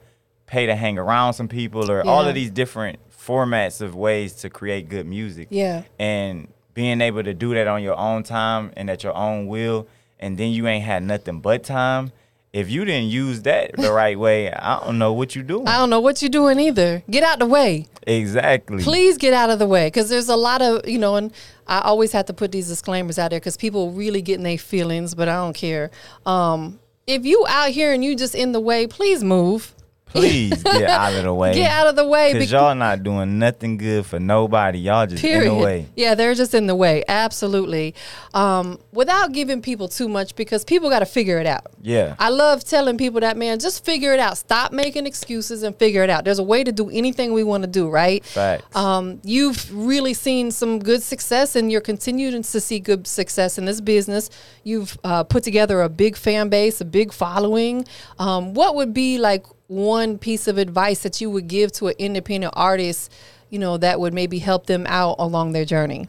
pay 0.46 0.66
to 0.66 0.74
hang 0.74 0.98
around 0.98 1.34
some 1.34 1.48
people, 1.48 1.90
or 1.90 2.06
all 2.06 2.26
of 2.26 2.34
these 2.34 2.50
different 2.50 2.98
formats 3.10 3.80
of 3.80 3.94
ways 3.94 4.34
to 4.34 4.50
create 4.50 4.88
good 4.88 5.06
music. 5.06 5.48
Yeah. 5.50 5.82
And 5.98 6.48
being 6.74 7.00
able 7.00 7.22
to 7.22 7.34
do 7.34 7.54
that 7.54 7.66
on 7.66 7.82
your 7.82 7.96
own 7.96 8.22
time 8.22 8.72
and 8.76 8.88
at 8.88 9.04
your 9.04 9.14
own 9.14 9.46
will, 9.46 9.86
and 10.18 10.38
then 10.38 10.50
you 10.50 10.66
ain't 10.66 10.84
had 10.84 11.02
nothing 11.02 11.40
but 11.40 11.62
time, 11.62 12.12
if 12.52 12.70
you 12.70 12.84
didn't 12.84 13.10
use 13.10 13.42
that 13.42 13.76
the 13.76 13.92
right 14.02 14.18
way, 14.18 14.52
I 14.52 14.80
don't 14.84 14.98
know 14.98 15.12
what 15.12 15.34
you're 15.34 15.44
doing. 15.44 15.68
I 15.68 15.78
don't 15.78 15.90
know 15.90 16.00
what 16.00 16.20
you're 16.20 16.28
doing 16.28 16.58
either. 16.58 17.02
Get 17.10 17.22
out 17.22 17.38
the 17.38 17.46
way. 17.46 17.86
exactly. 18.02 18.82
Please 18.82 19.18
get 19.18 19.32
out 19.32 19.50
of 19.50 19.58
the 19.58 19.66
way 19.66 19.86
because 19.86 20.08
there's 20.08 20.28
a 20.28 20.36
lot 20.36 20.62
of, 20.62 20.88
you 20.88 20.98
know, 20.98 21.16
and 21.16 21.32
I 21.66 21.80
always 21.80 22.12
have 22.12 22.26
to 22.26 22.32
put 22.32 22.50
these 22.52 22.68
disclaimers 22.68 23.18
out 23.18 23.30
there 23.30 23.40
because 23.40 23.56
people 23.56 23.92
really 23.92 24.22
get 24.22 24.36
in 24.36 24.42
their 24.42 24.58
feelings, 24.58 25.14
but 25.14 25.28
I 25.28 25.34
don't 25.34 25.54
care. 25.54 25.90
Um, 26.26 26.80
if 27.06 27.24
you 27.24 27.44
out 27.48 27.70
here 27.70 27.92
and 27.92 28.04
you 28.04 28.16
just 28.16 28.34
in 28.34 28.52
the 28.52 28.60
way, 28.60 28.86
please 28.86 29.22
move. 29.22 29.74
Please 30.12 30.62
get 30.62 30.82
out 30.90 31.14
of 31.14 31.24
the 31.24 31.32
way. 31.32 31.54
Get 31.54 31.70
out 31.70 31.86
of 31.86 31.96
the 31.96 32.06
way. 32.06 32.32
Cause 32.32 32.50
y'all 32.50 32.74
not 32.74 33.02
doing 33.02 33.38
nothing 33.38 33.76
good 33.76 34.04
for 34.06 34.18
nobody. 34.18 34.78
Y'all 34.80 35.06
just 35.06 35.22
Period. 35.22 35.52
in 35.52 35.58
the 35.58 35.64
way. 35.64 35.86
Yeah, 35.96 36.14
they're 36.14 36.34
just 36.34 36.54
in 36.54 36.66
the 36.66 36.74
way. 36.74 37.04
Absolutely. 37.08 37.94
Um, 38.34 38.78
without 38.92 39.32
giving 39.32 39.62
people 39.62 39.88
too 39.88 40.08
much 40.08 40.34
because 40.34 40.64
people 40.64 40.90
got 40.90 41.00
to 41.00 41.06
figure 41.06 41.38
it 41.38 41.46
out. 41.46 41.66
Yeah. 41.80 42.16
I 42.18 42.30
love 42.30 42.64
telling 42.64 42.98
people 42.98 43.20
that, 43.20 43.36
man, 43.36 43.58
just 43.58 43.84
figure 43.84 44.12
it 44.12 44.20
out. 44.20 44.36
Stop 44.36 44.72
making 44.72 45.06
excuses 45.06 45.62
and 45.62 45.76
figure 45.76 46.02
it 46.02 46.10
out. 46.10 46.24
There's 46.24 46.38
a 46.38 46.44
way 46.44 46.64
to 46.64 46.72
do 46.72 46.90
anything 46.90 47.32
we 47.32 47.44
want 47.44 47.62
to 47.62 47.68
do, 47.68 47.88
right? 47.88 48.24
Facts. 48.24 48.74
Um, 48.76 49.20
you've 49.24 49.72
really 49.72 50.14
seen 50.14 50.50
some 50.50 50.78
good 50.80 51.02
success 51.02 51.56
and 51.56 51.70
you're 51.70 51.80
continuing 51.80 52.42
to 52.42 52.60
see 52.60 52.80
good 52.80 53.06
success 53.06 53.58
in 53.58 53.64
this 53.64 53.80
business. 53.80 54.30
You've 54.64 54.98
uh, 55.04 55.24
put 55.24 55.44
together 55.44 55.82
a 55.82 55.88
big 55.88 56.16
fan 56.16 56.48
base, 56.48 56.80
a 56.80 56.84
big 56.84 57.12
following. 57.12 57.86
Um, 58.18 58.54
what 58.54 58.74
would 58.74 58.92
be 58.92 59.18
like 59.18 59.46
one 59.70 60.18
piece 60.18 60.48
of 60.48 60.58
advice 60.58 61.02
that 61.04 61.20
you 61.20 61.30
would 61.30 61.48
give 61.48 61.72
to 61.72 61.88
an 61.88 61.94
independent 61.98 62.52
artist, 62.56 63.12
you 63.48 63.58
know, 63.58 63.78
that 63.78 64.00
would 64.00 64.12
maybe 64.12 64.38
help 64.38 64.66
them 64.66 64.86
out 64.88 65.16
along 65.18 65.52
their 65.52 65.64
journey? 65.64 66.08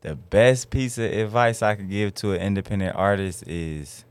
the 0.00 0.14
best 0.14 0.70
piece 0.70 0.96
of 0.98 1.04
advice 1.04 1.62
I 1.62 1.74
could 1.74 1.90
give 1.90 2.14
to 2.16 2.32
an 2.32 2.40
independent 2.40 2.94
artist 2.94 3.46
is 3.46 4.04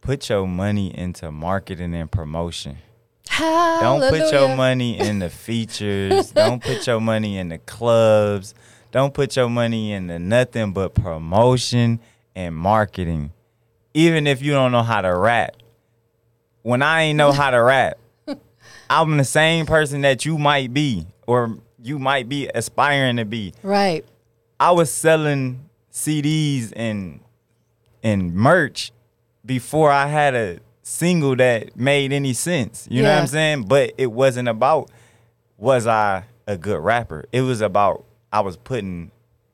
put 0.00 0.28
your 0.28 0.46
money 0.46 0.96
into 0.96 1.30
marketing 1.30 1.94
and 1.94 2.10
promotion. 2.10 2.78
Don't 3.38 4.08
put 4.08 4.32
your 4.32 4.56
money 4.56 4.98
in 4.98 5.18
the 5.18 5.28
features. 5.28 6.30
Don't 6.32 6.62
put 6.62 6.86
your 6.86 7.00
money 7.00 7.38
in 7.38 7.50
the 7.50 7.58
clubs. 7.58 8.54
Don't 8.90 9.12
put 9.12 9.36
your 9.36 9.50
money 9.50 9.92
into 9.92 10.18
nothing 10.18 10.72
but 10.72 10.94
promotion 10.94 12.00
and 12.34 12.56
marketing. 12.56 13.32
Even 13.92 14.26
if 14.26 14.40
you 14.40 14.52
don't 14.52 14.72
know 14.72 14.82
how 14.82 15.02
to 15.02 15.14
rap. 15.14 15.56
When 16.68 16.82
I 16.82 17.04
ain't 17.04 17.16
know 17.16 17.32
how 17.32 17.48
to 17.50 17.62
rap, 17.62 17.96
I'm 18.90 19.16
the 19.16 19.24
same 19.24 19.64
person 19.64 20.02
that 20.02 20.26
you 20.26 20.36
might 20.36 20.74
be 20.74 21.06
or 21.26 21.56
you 21.82 21.98
might 21.98 22.28
be 22.28 22.50
aspiring 22.54 23.16
to 23.16 23.24
be. 23.24 23.54
Right. 23.62 24.04
I 24.60 24.72
was 24.72 24.92
selling 24.92 25.70
CDs 25.90 26.74
and 26.76 27.20
and 28.02 28.34
merch 28.34 28.92
before 29.46 29.90
I 29.90 30.08
had 30.08 30.34
a 30.34 30.58
single 30.82 31.36
that 31.36 31.74
made 31.74 32.12
any 32.12 32.34
sense. 32.34 32.86
You 32.90 33.02
know 33.02 33.14
what 33.14 33.20
I'm 33.22 33.26
saying? 33.28 33.62
But 33.62 33.94
it 33.96 34.12
wasn't 34.12 34.48
about 34.48 34.90
was 35.56 35.86
I 35.86 36.24
a 36.46 36.58
good 36.58 36.80
rapper. 36.80 37.24
It 37.32 37.40
was 37.40 37.62
about 37.62 38.04
I 38.30 38.40
was 38.40 38.58
putting 38.58 39.10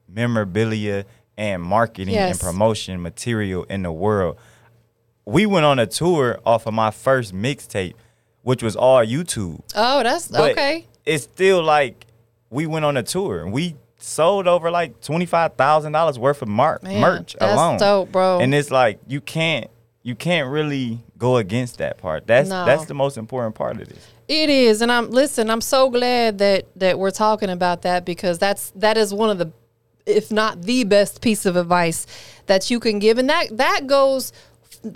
memorabilia 0.08 1.04
and 1.36 1.62
marketing 1.62 2.16
and 2.16 2.40
promotion 2.40 3.00
material 3.00 3.62
in 3.70 3.84
the 3.84 3.92
world. 3.92 4.36
We 5.26 5.46
went 5.46 5.64
on 5.64 5.78
a 5.78 5.86
tour 5.86 6.38
off 6.44 6.66
of 6.66 6.74
my 6.74 6.90
first 6.90 7.34
mixtape, 7.34 7.94
which 8.42 8.62
was 8.62 8.76
all 8.76 8.98
YouTube. 9.04 9.60
Oh, 9.74 10.02
that's 10.02 10.28
But 10.28 10.52
okay. 10.52 10.86
It's 11.06 11.24
still 11.24 11.62
like 11.62 12.06
we 12.50 12.66
went 12.66 12.84
on 12.84 12.96
a 12.96 13.02
tour 13.02 13.42
and 13.42 13.52
we 13.52 13.76
sold 13.98 14.46
over 14.46 14.70
like 14.70 15.00
twenty 15.00 15.26
five 15.26 15.54
thousand 15.54 15.92
dollars 15.92 16.18
worth 16.18 16.42
of 16.42 16.48
mar- 16.48 16.80
Man, 16.82 17.00
merch 17.00 17.36
that's 17.38 17.52
alone. 17.54 17.78
dope, 17.78 18.12
bro. 18.12 18.40
And 18.40 18.54
it's 18.54 18.70
like 18.70 18.98
you 19.06 19.20
can't 19.20 19.70
you 20.02 20.14
can't 20.14 20.50
really 20.50 21.00
go 21.16 21.38
against 21.38 21.78
that 21.78 21.96
part. 21.98 22.26
That's 22.26 22.48
No. 22.50 22.64
that's 22.66 22.84
the 22.84 22.94
most 22.94 23.16
important 23.16 23.54
part 23.54 23.80
of 23.80 23.88
this. 23.88 24.06
It 24.28 24.48
is, 24.50 24.80
and 24.82 24.90
I'm 24.92 25.10
listen. 25.10 25.48
I'm 25.50 25.60
so 25.62 25.88
glad 25.90 26.38
that 26.38 26.66
that 26.76 26.98
we're 26.98 27.10
talking 27.10 27.50
about 27.50 27.82
that 27.82 28.04
because 28.04 28.38
that's 28.38 28.70
that 28.76 28.96
is 28.98 29.12
one 29.12 29.28
of 29.30 29.38
the, 29.38 29.52
if 30.06 30.30
not 30.30 30.62
the 30.62 30.84
best 30.84 31.20
piece 31.22 31.44
of 31.46 31.56
advice 31.56 32.06
that 32.46 32.70
you 32.70 32.80
can 32.80 32.98
give, 32.98 33.18
and 33.18 33.28
that 33.28 33.56
that 33.56 33.86
goes 33.86 34.32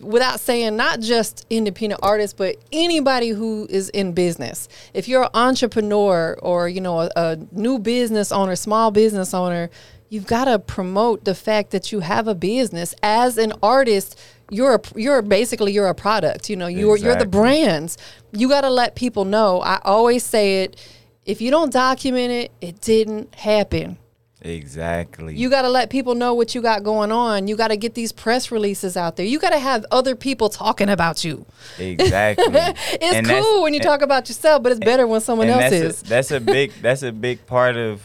without 0.01 0.41
saying 0.41 0.77
not 0.77 1.01
just 1.01 1.47
independent 1.51 2.01
artists 2.03 2.35
but 2.35 2.57
anybody 2.73 3.31
who 3.31 3.67
is 3.71 3.89
in 3.91 4.13
business. 4.13 4.69
If 4.95 5.09
you're 5.09 5.25
an 5.25 5.31
entrepreneur 5.35 6.39
or 6.43 6.69
you 6.69 6.81
know 6.81 7.01
a, 7.01 7.11
a 7.17 7.39
new 7.53 7.79
business 7.79 8.33
owner 8.33 8.57
small 8.57 8.91
business 8.91 9.35
owner 9.35 9.71
you've 10.11 10.27
got 10.27 10.47
to 10.47 10.59
promote 10.59 11.25
the 11.25 11.35
fact 11.35 11.71
that 11.71 11.93
you 11.93 12.01
have 12.01 12.29
a 12.29 12.35
business. 12.35 12.95
As 13.03 13.39
an 13.39 13.53
artist 13.63 14.19
you're 14.51 14.77
a, 14.77 14.81
you're 14.97 15.21
basically 15.21 15.73
you're 15.73 15.89
a 15.89 15.95
product 15.95 16.49
you 16.49 16.57
know 16.57 16.67
you're 16.67 16.97
you're 16.97 17.17
the 17.17 17.27
brands. 17.27 17.99
You 18.33 18.49
got 18.49 18.63
to 18.63 18.71
let 18.71 18.95
people 18.95 19.25
know. 19.25 19.61
I 19.61 19.81
always 19.85 20.25
say 20.25 20.63
it 20.65 20.77
if 21.25 21.41
you 21.41 21.51
don't 21.51 21.73
document 21.73 22.33
it 22.33 22.53
it 22.61 22.81
didn't 22.81 23.35
happen 23.35 23.99
Exactly. 24.43 25.35
you 25.35 25.51
got 25.51 25.63
to 25.63 25.69
let 25.69 25.91
people 25.91 26.15
know 26.15 26.33
what 26.35 26.55
you 26.55 26.63
got 26.63 26.83
going 26.83 27.11
on. 27.13 27.49
You 27.49 27.57
got 27.57 27.69
to 27.69 27.77
get 27.77 27.95
these 27.95 28.13
press 28.13 28.51
releases 28.51 28.97
out 28.97 29.17
there. 29.17 29.27
You 29.27 29.39
got 29.39 29.51
to 29.51 29.59
have 29.59 29.85
other 29.91 30.15
people 30.15 30.49
talking 30.49 30.89
about 30.89 31.25
you. 31.25 31.45
exactly. 31.79 32.47
It's 32.55 33.15
And 33.17 33.27
cool 33.27 33.63
when 33.63 33.75
you 33.75 33.79
and- 33.81 33.87
talk 33.87 34.03
about 34.03 34.29
yourself, 34.29 34.63
but 34.63 34.73
it's 34.73 34.81
better 34.81 35.07
when 35.07 35.21
someone 35.21 35.49
else 35.49 35.61
that's 35.71 35.75
is. 35.75 36.03
A, 36.03 36.05
that's 36.05 36.31
a 36.31 36.41
big 36.41 36.73
that's 36.83 37.03
a 37.03 37.13
big 37.13 37.45
part 37.47 37.77
of 37.77 38.03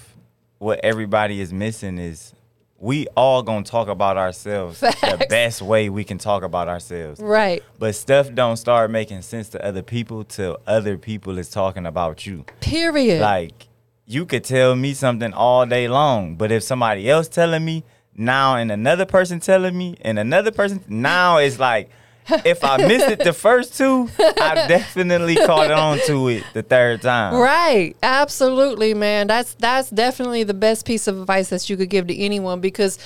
what 0.59 0.79
everybody 0.83 1.39
is 1.41 1.51
missing 1.53 1.97
is 1.97 2.33
we 2.79 3.07
all 3.15 3.43
gonna 3.43 3.63
talk 3.63 3.87
about 3.87 4.17
ourselves 4.17 4.79
the 4.79 5.25
best 5.29 5.61
way 5.61 5.89
we 5.89 6.03
can 6.03 6.17
talk 6.17 6.43
about 6.43 6.67
ourselves. 6.67 7.19
right. 7.21 7.61
But 7.79 7.95
stuff 7.95 8.33
don't 8.33 8.57
start 8.57 8.91
making 8.91 9.21
sense 9.21 9.49
to 9.49 9.65
other 9.65 9.81
people 9.83 10.23
till 10.23 10.57
other 10.67 10.97
people 10.97 11.37
is 11.37 11.49
talking 11.49 11.85
about 11.85 12.25
you. 12.25 12.45
Period. 12.59 13.21
Like 13.21 13.67
you 14.05 14.25
could 14.25 14.43
tell 14.43 14.75
me 14.75 14.93
something 14.93 15.33
all 15.33 15.65
day 15.65 15.87
long, 15.87 16.35
but 16.35 16.51
if 16.51 16.63
somebody 16.63 17.09
else 17.09 17.27
telling 17.27 17.63
me 17.63 17.83
now 18.15 18.55
and 18.55 18.71
another 18.71 19.05
person 19.05 19.39
telling 19.39 19.77
me 19.77 19.97
and 20.01 20.19
another 20.19 20.51
person 20.51 20.83
now 20.87 21.37
it's 21.37 21.57
like 21.57 21.89
if 22.45 22.63
I 22.63 22.77
missed 22.77 23.07
it 23.09 23.19
the 23.19 23.33
first 23.47 23.77
two, 23.77 24.09
I 24.19 24.65
definitely 24.67 25.35
caught 25.35 25.71
on 25.71 25.99
to 26.07 26.29
it 26.29 26.43
the 26.53 26.63
third 26.63 27.01
time. 27.01 27.35
Right. 27.35 27.97
Absolutely, 28.01 28.93
man. 28.93 29.27
That's 29.27 29.55
that's 29.55 29.89
definitely 29.89 30.43
the 30.43 30.53
best 30.53 30.85
piece 30.85 31.07
of 31.07 31.19
advice 31.19 31.49
that 31.49 31.69
you 31.69 31.75
could 31.75 31.89
give 31.89 32.07
to 32.07 32.17
anyone 32.17 32.61
because 32.61 32.97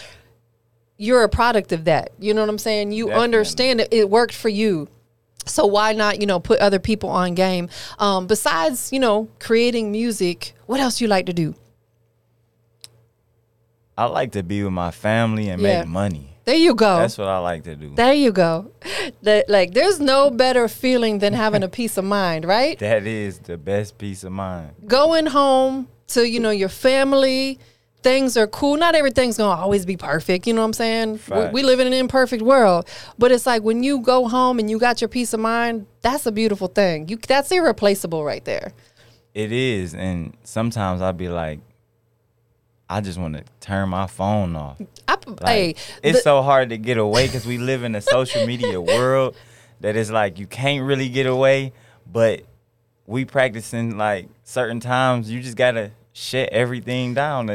you're 0.98 1.24
a 1.24 1.30
product 1.30 1.72
of 1.72 1.86
that. 1.86 2.12
You 2.20 2.34
know 2.34 2.42
what 2.42 2.50
I'm 2.50 2.58
saying? 2.58 2.92
You 2.92 3.06
Definitely. 3.06 3.24
understand 3.24 3.82
it, 3.82 3.88
it 3.92 4.10
worked 4.10 4.34
for 4.34 4.50
you. 4.50 4.88
So 5.48 5.66
why 5.66 5.94
not, 5.94 6.20
you 6.22 6.28
know, 6.28 6.40
put 6.40 6.60
other 6.60 6.80
people 6.80 7.10
on 7.10 7.34
game? 7.36 7.70
Um, 8.00 8.28
besides, 8.28 8.92
you 8.94 9.00
know, 9.00 9.30
creating 9.40 9.92
music, 9.92 10.54
what 10.66 10.80
else 10.80 11.02
you 11.02 11.08
like 11.08 11.26
to 11.28 11.34
do? 11.34 11.56
I 13.98 14.06
like 14.06 14.32
to 14.34 14.44
be 14.44 14.64
with 14.64 14.74
my 14.74 14.92
family 14.92 15.50
and 15.50 15.62
Yeah. 15.62 15.80
make 15.80 15.88
money. 15.88 16.34
There 16.46 16.56
you 16.56 16.76
go. 16.76 16.98
That's 16.98 17.18
what 17.18 17.28
I 17.28 17.40
like 17.40 17.64
to 17.64 17.76
do. 17.76 17.94
there 17.96 18.14
you 18.14 18.32
go. 18.32 18.72
That 19.24 19.50
like 19.50 19.74
there's 19.74 20.00
no 20.00 20.30
better 20.30 20.68
feeling 20.70 21.20
than 21.20 21.34
having 21.34 21.62
a 21.64 21.68
peace 21.80 21.98
of 21.98 22.06
mind, 22.06 22.46
right? 22.46 22.78
that 22.80 23.06
is 23.06 23.40
the 23.40 23.58
best 23.58 23.98
peace 23.98 24.24
of 24.24 24.32
mind. 24.32 24.72
going 24.86 25.26
home 25.26 25.88
to 26.10 26.26
you 26.30 26.40
know 26.40 26.52
your 26.52 26.70
family 26.70 27.60
things 28.04 28.38
are 28.38 28.48
cool 28.48 28.78
not 28.78 28.96
everything's 28.96 29.38
gonna 29.38 29.60
always 29.62 29.86
be 29.86 29.98
perfect 29.98 30.48
you 30.48 30.54
know 30.54 30.62
what 30.62 30.68
i'm 30.68 30.74
saying 30.74 31.20
we, 31.30 31.46
we 31.48 31.64
live 31.64 31.80
in 31.80 31.88
an 31.88 31.94
imperfect 31.94 32.42
world 32.44 32.88
but 33.18 33.32
it's 33.32 33.46
like 33.46 33.64
when 33.64 33.84
you 33.84 34.00
go 34.00 34.28
home 34.28 34.60
and 34.60 34.70
you 34.70 34.78
got 34.80 35.02
your 35.02 35.08
peace 35.08 35.34
of 35.34 35.40
mind 35.40 35.86
that's 36.02 36.26
a 36.26 36.32
beautiful 36.32 36.68
thing 36.68 37.08
you 37.10 37.18
that's 37.18 37.52
irreplaceable 37.52 38.24
right 38.24 38.46
there 38.46 38.72
It 39.34 39.52
is, 39.52 39.94
and 39.94 40.36
sometimes 40.44 41.02
I'd 41.02 41.18
be 41.18 41.30
like, 41.30 41.60
I 42.90 43.02
just 43.02 43.20
want 43.20 43.36
to 43.36 43.44
turn 43.60 43.90
my 43.90 44.08
phone 44.08 44.56
off. 44.56 44.82
I, 45.08 45.18
Like, 45.28 45.48
hey 45.48 45.76
it's 46.02 46.20
the- 46.20 46.24
so 46.24 46.42
hard 46.42 46.70
to 46.70 46.78
get 46.78 46.98
away 46.98 47.28
because 47.28 47.46
we 47.46 47.58
live 47.58 47.84
in 47.84 47.94
a 47.96 48.02
social 48.02 48.46
media 48.48 48.80
world 48.96 49.36
that 49.82 49.96
is 49.96 50.10
like 50.10 50.40
you 50.40 50.48
can't 50.48 50.84
really 50.86 51.10
get 51.10 51.26
away. 51.28 51.74
But 52.12 52.44
we 53.06 53.26
practicing 53.26 53.98
like 53.98 54.28
certain 54.44 54.80
times. 54.80 55.30
You 55.30 55.42
just 55.42 55.58
gotta 55.58 55.92
shut 56.14 56.50
everything 56.50 57.14
down 57.14 57.48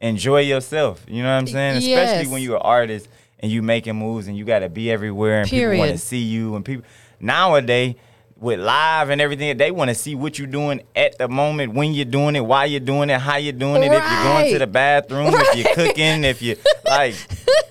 enjoy 0.00 0.40
yourself. 0.40 1.04
You 1.08 1.22
know 1.22 1.28
what 1.30 1.38
I'm 1.38 1.46
saying? 1.46 1.76
Especially 1.78 2.32
when 2.32 2.42
you're 2.42 2.56
an 2.56 2.62
artist 2.62 3.08
and 3.38 3.50
you 3.50 3.62
making 3.62 3.96
moves 3.96 4.26
and 4.28 4.36
you 4.36 4.44
gotta 4.44 4.68
be 4.68 4.90
everywhere 4.90 5.40
and 5.40 5.48
people 5.48 5.78
want 5.78 5.90
to 5.92 5.98
see 5.98 6.18
you 6.18 6.56
and 6.56 6.64
people 6.64 6.84
nowadays. 7.20 7.94
With 8.36 8.58
live 8.58 9.10
and 9.10 9.20
everything, 9.20 9.54
they 9.58 9.70
want 9.70 9.90
to 9.90 9.94
see 9.94 10.14
what 10.14 10.38
you're 10.38 10.48
doing 10.48 10.80
at 10.96 11.18
the 11.18 11.28
moment, 11.28 11.74
when 11.74 11.92
you're 11.92 12.06
doing 12.06 12.36
it, 12.36 12.40
why 12.40 12.64
you're 12.64 12.80
doing 12.80 13.10
it, 13.10 13.20
how 13.20 13.36
you're 13.36 13.52
doing 13.52 13.82
it, 13.82 13.92
if 13.92 14.02
you're 14.02 14.22
going 14.22 14.50
to 14.54 14.58
the 14.60 14.66
bathroom, 14.66 15.34
if 15.34 15.56
you're 15.56 15.74
cooking, 15.74 16.24
if 16.24 16.40
you 16.40 16.56
like 16.86 17.14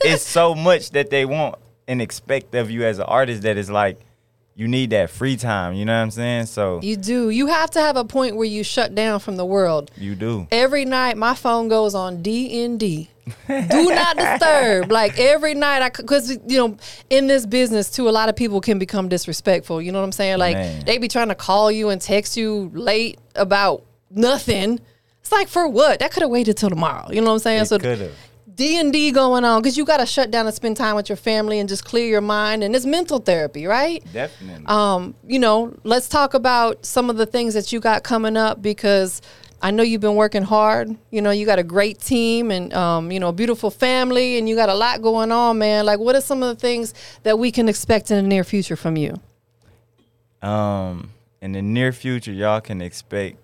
it's 0.01 0.21
so 0.21 0.53
much 0.53 0.91
that 0.91 1.09
they 1.09 1.25
want 1.25 1.55
and 1.87 2.03
expect 2.03 2.53
of 2.53 2.69
you 2.69 2.83
as 2.83 2.99
an 2.99 3.05
artist 3.05 3.41
that 3.41 3.57
is 3.57 3.71
like 3.71 3.99
you 4.59 4.67
need 4.67 4.89
that 4.89 5.09
free 5.09 5.37
time, 5.37 5.73
you 5.73 5.85
know 5.85 5.95
what 5.95 6.03
I'm 6.03 6.11
saying? 6.11 6.47
So 6.47 6.81
you 6.83 6.97
do 6.97 7.29
you 7.29 7.47
have 7.47 7.71
to 7.71 7.79
have 7.79 7.95
a 7.95 8.03
point 8.03 8.35
where 8.35 8.45
you 8.45 8.63
shut 8.63 8.93
down 8.93 9.21
from 9.21 9.37
the 9.37 9.45
world 9.45 9.89
you 9.95 10.15
do. 10.15 10.47
every 10.51 10.83
night 10.83 11.15
my 11.15 11.33
phone 11.33 11.69
goes 11.69 11.95
on 11.95 12.21
d&d 12.21 13.09
Do 13.47 13.83
not 13.85 14.17
disturb. 14.17 14.91
Like 14.99 15.19
every 15.19 15.53
night, 15.53 15.81
I 15.81 15.89
because 15.89 16.31
you 16.31 16.57
know 16.57 16.77
in 17.09 17.27
this 17.27 17.45
business 17.45 17.91
too, 17.91 18.09
a 18.09 18.11
lot 18.11 18.27
of 18.27 18.35
people 18.35 18.59
can 18.59 18.79
become 18.79 19.07
disrespectful. 19.07 19.81
You 19.81 19.91
know 19.91 19.99
what 19.99 20.05
I'm 20.05 20.11
saying? 20.11 20.39
Like 20.39 20.55
Man. 20.55 20.83
they 20.85 20.97
be 20.97 21.07
trying 21.07 21.27
to 21.29 21.35
call 21.35 21.71
you 21.71 21.89
and 21.89 22.01
text 22.01 22.35
you 22.35 22.71
late 22.73 23.19
about 23.35 23.85
nothing. 24.09 24.79
It's 25.21 25.31
like 25.31 25.47
for 25.47 25.67
what? 25.67 25.99
That 25.99 26.11
could 26.11 26.23
have 26.23 26.31
waited 26.31 26.57
till 26.57 26.69
tomorrow. 26.69 27.11
You 27.11 27.21
know 27.21 27.27
what 27.27 27.33
I'm 27.33 27.39
saying? 27.39 27.61
It 27.61 27.67
so 27.67 27.77
could 27.77 28.11
have. 28.59 28.71
D 28.71 28.79
and 28.79 28.93
D 28.93 29.11
going 29.11 29.45
on 29.45 29.61
because 29.61 29.77
you 29.77 29.85
got 29.85 29.97
to 29.97 30.05
shut 30.05 30.31
down 30.31 30.45
and 30.45 30.55
spend 30.55 30.77
time 30.77 30.95
with 30.95 31.09
your 31.09 31.15
family 31.15 31.59
and 31.59 31.67
just 31.69 31.85
clear 31.85 32.07
your 32.07 32.21
mind. 32.21 32.63
And 32.63 32.75
it's 32.75 32.85
mental 32.85 33.19
therapy, 33.19 33.65
right? 33.65 34.03
Definitely. 34.13 34.65
um, 34.67 35.15
you 35.27 35.39
know, 35.39 35.75
let's 35.83 36.07
talk 36.07 36.33
about 36.33 36.85
some 36.85 37.09
of 37.09 37.17
the 37.17 37.25
things 37.25 37.53
that 37.53 37.71
you 37.71 37.79
got 37.79 38.03
coming 38.03 38.37
up 38.37 38.61
because 38.61 39.21
I 39.61 39.71
know 39.71 39.83
you've 39.83 40.01
been 40.01 40.15
working 40.15 40.43
hard. 40.43 40.95
You 41.11 41.21
know, 41.21 41.31
you 41.31 41.45
got 41.45 41.59
a 41.59 41.63
great 41.63 41.99
team 41.99 42.51
and 42.51 42.73
um, 42.73 43.11
you 43.11 43.19
know, 43.19 43.29
a 43.29 43.33
beautiful 43.33 43.71
family, 43.71 44.37
and 44.37 44.47
you 44.47 44.55
got 44.55 44.69
a 44.69 44.75
lot 44.75 45.01
going 45.01 45.31
on, 45.31 45.57
man. 45.57 45.85
Like, 45.85 45.99
what 45.99 46.15
are 46.15 46.21
some 46.21 46.43
of 46.43 46.49
the 46.49 46.59
things 46.59 46.93
that 47.23 47.37
we 47.37 47.51
can 47.51 47.67
expect 47.67 48.11
in 48.11 48.17
the 48.17 48.23
near 48.23 48.43
future 48.43 48.75
from 48.75 48.95
you? 48.95 49.19
Um, 50.41 51.11
in 51.41 51.51
the 51.51 51.61
near 51.61 51.91
future, 51.91 52.31
y'all 52.31 52.61
can 52.61 52.81
expect 52.81 53.37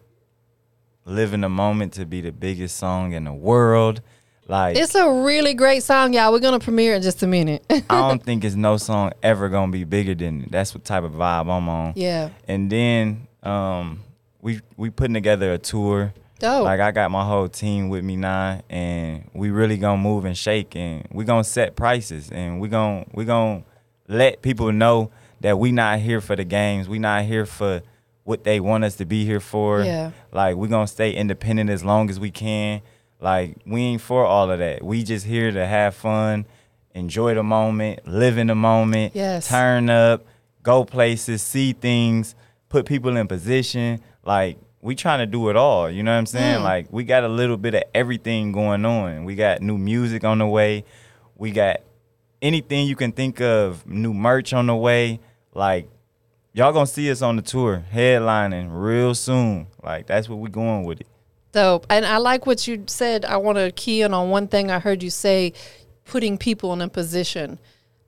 "Live 1.03 1.33
in 1.33 1.41
the 1.41 1.49
Moment" 1.49 1.93
to 1.93 2.05
be 2.05 2.21
the 2.21 2.31
biggest 2.31 2.77
song 2.77 3.11
in 3.11 3.25
the 3.25 3.33
world. 3.33 4.01
Like, 4.47 4.77
It's 4.77 4.93
a 4.95 5.09
really 5.11 5.53
great 5.55 5.81
song, 5.81 6.13
y'all. 6.13 6.31
We're 6.31 6.39
gonna 6.39 6.59
premiere 6.59 6.93
in 6.95 7.01
just 7.01 7.23
a 7.23 7.27
minute. 7.27 7.65
I 7.69 7.81
don't 7.89 8.23
think 8.23 8.43
it's 8.43 8.55
no 8.55 8.77
song 8.77 9.11
ever 9.23 9.49
gonna 9.49 9.71
be 9.71 9.83
bigger 9.83 10.13
than 10.13 10.43
it. 10.43 10.51
That's 10.51 10.73
what 10.75 10.83
type 10.83 11.03
of 11.03 11.13
vibe 11.13 11.49
I'm 11.51 11.67
on. 11.67 11.93
yeah, 11.95 12.29
And 12.47 12.71
then, 12.71 13.27
um, 13.41 14.01
we 14.41 14.61
we 14.77 14.91
putting 14.91 15.15
together 15.15 15.53
a 15.53 15.57
tour. 15.57 16.13
dope. 16.37 16.63
Like 16.63 16.79
I 16.79 16.91
got 16.91 17.09
my 17.09 17.25
whole 17.25 17.47
team 17.47 17.89
with 17.89 18.03
me 18.03 18.15
now, 18.17 18.61
and 18.69 19.27
we 19.33 19.49
really 19.49 19.77
gonna 19.77 20.01
move 20.01 20.25
and 20.25 20.37
shake, 20.37 20.75
and 20.75 21.07
we 21.11 21.25
gonna 21.25 21.43
set 21.43 21.75
prices, 21.75 22.29
and 22.31 22.61
we 22.61 22.67
gonna 22.67 23.05
we 23.13 23.25
gonna 23.25 23.63
let 24.07 24.43
people 24.43 24.71
know 24.71 25.09
that 25.41 25.57
we 25.57 25.71
not 25.71 25.99
here 25.99 26.21
for 26.21 26.35
the 26.35 26.43
games. 26.43 26.87
We 26.87 26.99
not 26.99 27.23
here 27.23 27.47
for 27.47 27.81
what 28.23 28.43
they 28.43 28.59
want 28.59 28.83
us 28.83 28.95
to 28.97 29.05
be 29.05 29.25
here 29.25 29.39
for. 29.39 29.81
Yeah. 29.83 30.11
Like 30.31 30.55
we 30.55 30.67
gonna 30.67 30.85
stay 30.85 31.11
independent 31.13 31.71
as 31.71 31.83
long 31.83 32.11
as 32.11 32.19
we 32.19 32.29
can. 32.29 32.81
Like 33.19 33.57
we 33.65 33.81
ain't 33.81 34.01
for 34.01 34.25
all 34.25 34.51
of 34.51 34.59
that. 34.59 34.83
We 34.83 35.03
just 35.03 35.25
here 35.25 35.51
to 35.51 35.65
have 35.65 35.95
fun, 35.95 36.45
enjoy 36.93 37.33
the 37.35 37.43
moment, 37.43 38.07
live 38.07 38.37
in 38.37 38.47
the 38.47 38.55
moment, 38.55 39.15
Yes. 39.15 39.47
turn 39.49 39.89
up, 39.89 40.25
go 40.63 40.83
places, 40.85 41.41
see 41.41 41.73
things, 41.73 42.35
put 42.69 42.85
people 42.85 43.15
in 43.17 43.27
position. 43.27 44.01
Like 44.23 44.57
we 44.81 44.95
trying 44.95 45.19
to 45.19 45.25
do 45.25 45.49
it 45.49 45.55
all. 45.55 45.89
You 45.89 46.03
know 46.03 46.11
what 46.11 46.17
I'm 46.19 46.25
saying? 46.25 46.59
Mm. 46.59 46.63
Like 46.63 46.87
we 46.91 47.03
got 47.03 47.23
a 47.23 47.27
little 47.27 47.57
bit 47.57 47.73
of 47.73 47.83
everything 47.93 48.51
going 48.51 48.85
on. 48.85 49.23
We 49.23 49.35
got 49.35 49.61
new 49.61 49.77
music 49.77 50.23
on 50.23 50.37
the 50.39 50.47
way. 50.47 50.83
We 51.35 51.51
got 51.51 51.77
anything 52.41 52.85
you 52.87 52.95
can 52.95 53.11
think 53.11 53.41
of, 53.41 53.87
new 53.87 54.13
merch 54.13 54.53
on 54.53 54.67
the 54.67 54.75
way. 54.75 55.19
Like 55.53 55.89
y'all 56.53 56.73
gonna 56.73 56.85
see 56.85 57.09
us 57.09 57.21
on 57.21 57.37
the 57.37 57.41
tour, 57.41 57.83
headlining 57.93 58.67
real 58.71 59.15
soon. 59.15 59.67
Like 59.81 60.05
that's 60.05 60.29
what 60.29 60.39
we 60.39 60.49
going 60.49 60.83
with 60.83 61.01
it. 61.01 61.07
Dope. 61.55 61.87
And 61.89 62.05
I 62.05 62.17
like 62.17 62.45
what 62.45 62.67
you 62.67 62.83
said. 62.87 63.23
I 63.23 63.37
want 63.37 63.57
to 63.57 63.71
key 63.71 64.01
in 64.01 64.13
on 64.13 64.29
one 64.29 64.49
thing 64.49 64.69
I 64.69 64.79
heard 64.79 65.01
you 65.01 65.09
say 65.09 65.53
putting 66.03 66.37
people 66.37 66.73
in 66.73 66.81
a 66.81 66.89
position. 66.89 67.59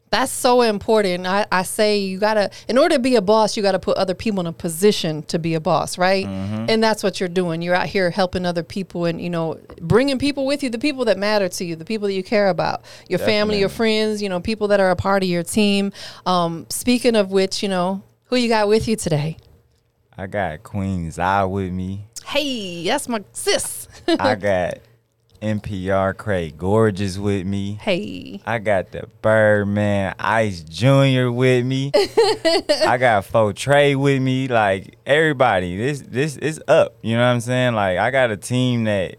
That's 0.10 0.32
so 0.34 0.62
important. 0.62 1.26
I, 1.26 1.46
I 1.50 1.64
say 1.64 1.98
you 2.00 2.18
got 2.18 2.34
to, 2.34 2.50
in 2.68 2.78
order 2.78 2.96
to 2.96 3.02
be 3.02 3.16
a 3.16 3.22
boss, 3.22 3.56
you 3.56 3.64
got 3.64 3.72
to 3.72 3.80
put 3.80 3.98
other 3.98 4.14
people 4.14 4.42
in 4.42 4.48
a 4.48 4.54
position 4.54 5.24
to 5.24 5.40
be 5.40 5.54
a 5.54 5.62
boss, 5.62 5.98
right? 5.98 6.26
And 6.70 6.84
that's 6.84 7.04
what 7.04 7.22
you're 7.22 7.30
doing. 7.30 7.62
You're 7.62 7.76
out 7.76 7.88
here 7.88 8.10
helping 8.10 8.46
other 8.46 8.64
people 8.64 9.06
and, 9.06 9.22
you 9.22 9.30
know, 9.30 9.60
bringing 9.82 10.20
people 10.20 10.46
with 10.46 10.62
you, 10.62 10.70
the 10.70 10.78
people 10.78 11.06
that 11.06 11.18
matter 11.18 11.48
to 11.48 11.64
you, 11.66 11.78
the 11.78 11.86
people 11.86 12.08
that 12.08 12.14
you 12.14 12.24
care 12.24 12.50
about, 12.50 12.84
your 13.08 13.20
family, 13.20 13.60
your 13.60 13.70
friends, 13.70 14.22
you 14.22 14.28
know, 14.28 14.42
people 14.42 14.68
that 14.70 14.82
are 14.82 14.92
a 14.92 14.96
part 14.98 15.24
of 15.24 15.30
your 15.30 15.44
team. 15.44 15.94
Um, 16.26 16.66
speaking 16.70 17.16
of 17.16 17.32
which, 17.32 17.64
you 17.64 17.70
know, 17.70 18.04
who 18.26 18.36
you 18.36 18.50
got 18.50 18.68
with 18.68 18.90
you 18.90 18.98
today? 18.98 19.38
I 20.18 20.28
got 20.28 20.64
Queen 20.64 21.12
Zai 21.12 21.44
with 21.46 21.72
me. 21.72 22.07
Hey, 22.28 22.84
that's 22.84 23.08
my 23.08 23.24
sis. 23.32 23.88
I 24.20 24.36
got 24.36 24.80
NPR 25.42 26.18
Craig 26.18 26.58
Gorgeous 26.58 27.18
with 27.18 27.48
me. 27.48 27.80
hey. 27.82 28.42
I 28.46 28.60
got 28.60 28.92
the 28.92 29.08
Birdman 29.22 30.14
Ice 30.20 30.60
Jr. 30.60 31.30
with 31.30 31.66
me. 31.66 31.94
I 32.86 32.98
got 33.00 33.24
Fo 33.24 33.54
Trey 33.54 33.96
with 33.96 34.22
me. 34.22 34.50
Like 34.50 34.98
everybody, 35.06 35.78
this 35.78 36.02
this 36.02 36.36
is 36.36 36.62
up. 36.68 36.98
You 37.02 37.16
know 37.16 37.22
what 37.22 37.30
I'm 37.30 37.40
saying? 37.40 37.76
Like 37.76 37.98
I 37.98 38.12
got 38.12 38.30
a 38.30 38.36
team 38.36 38.84
that 38.84 39.16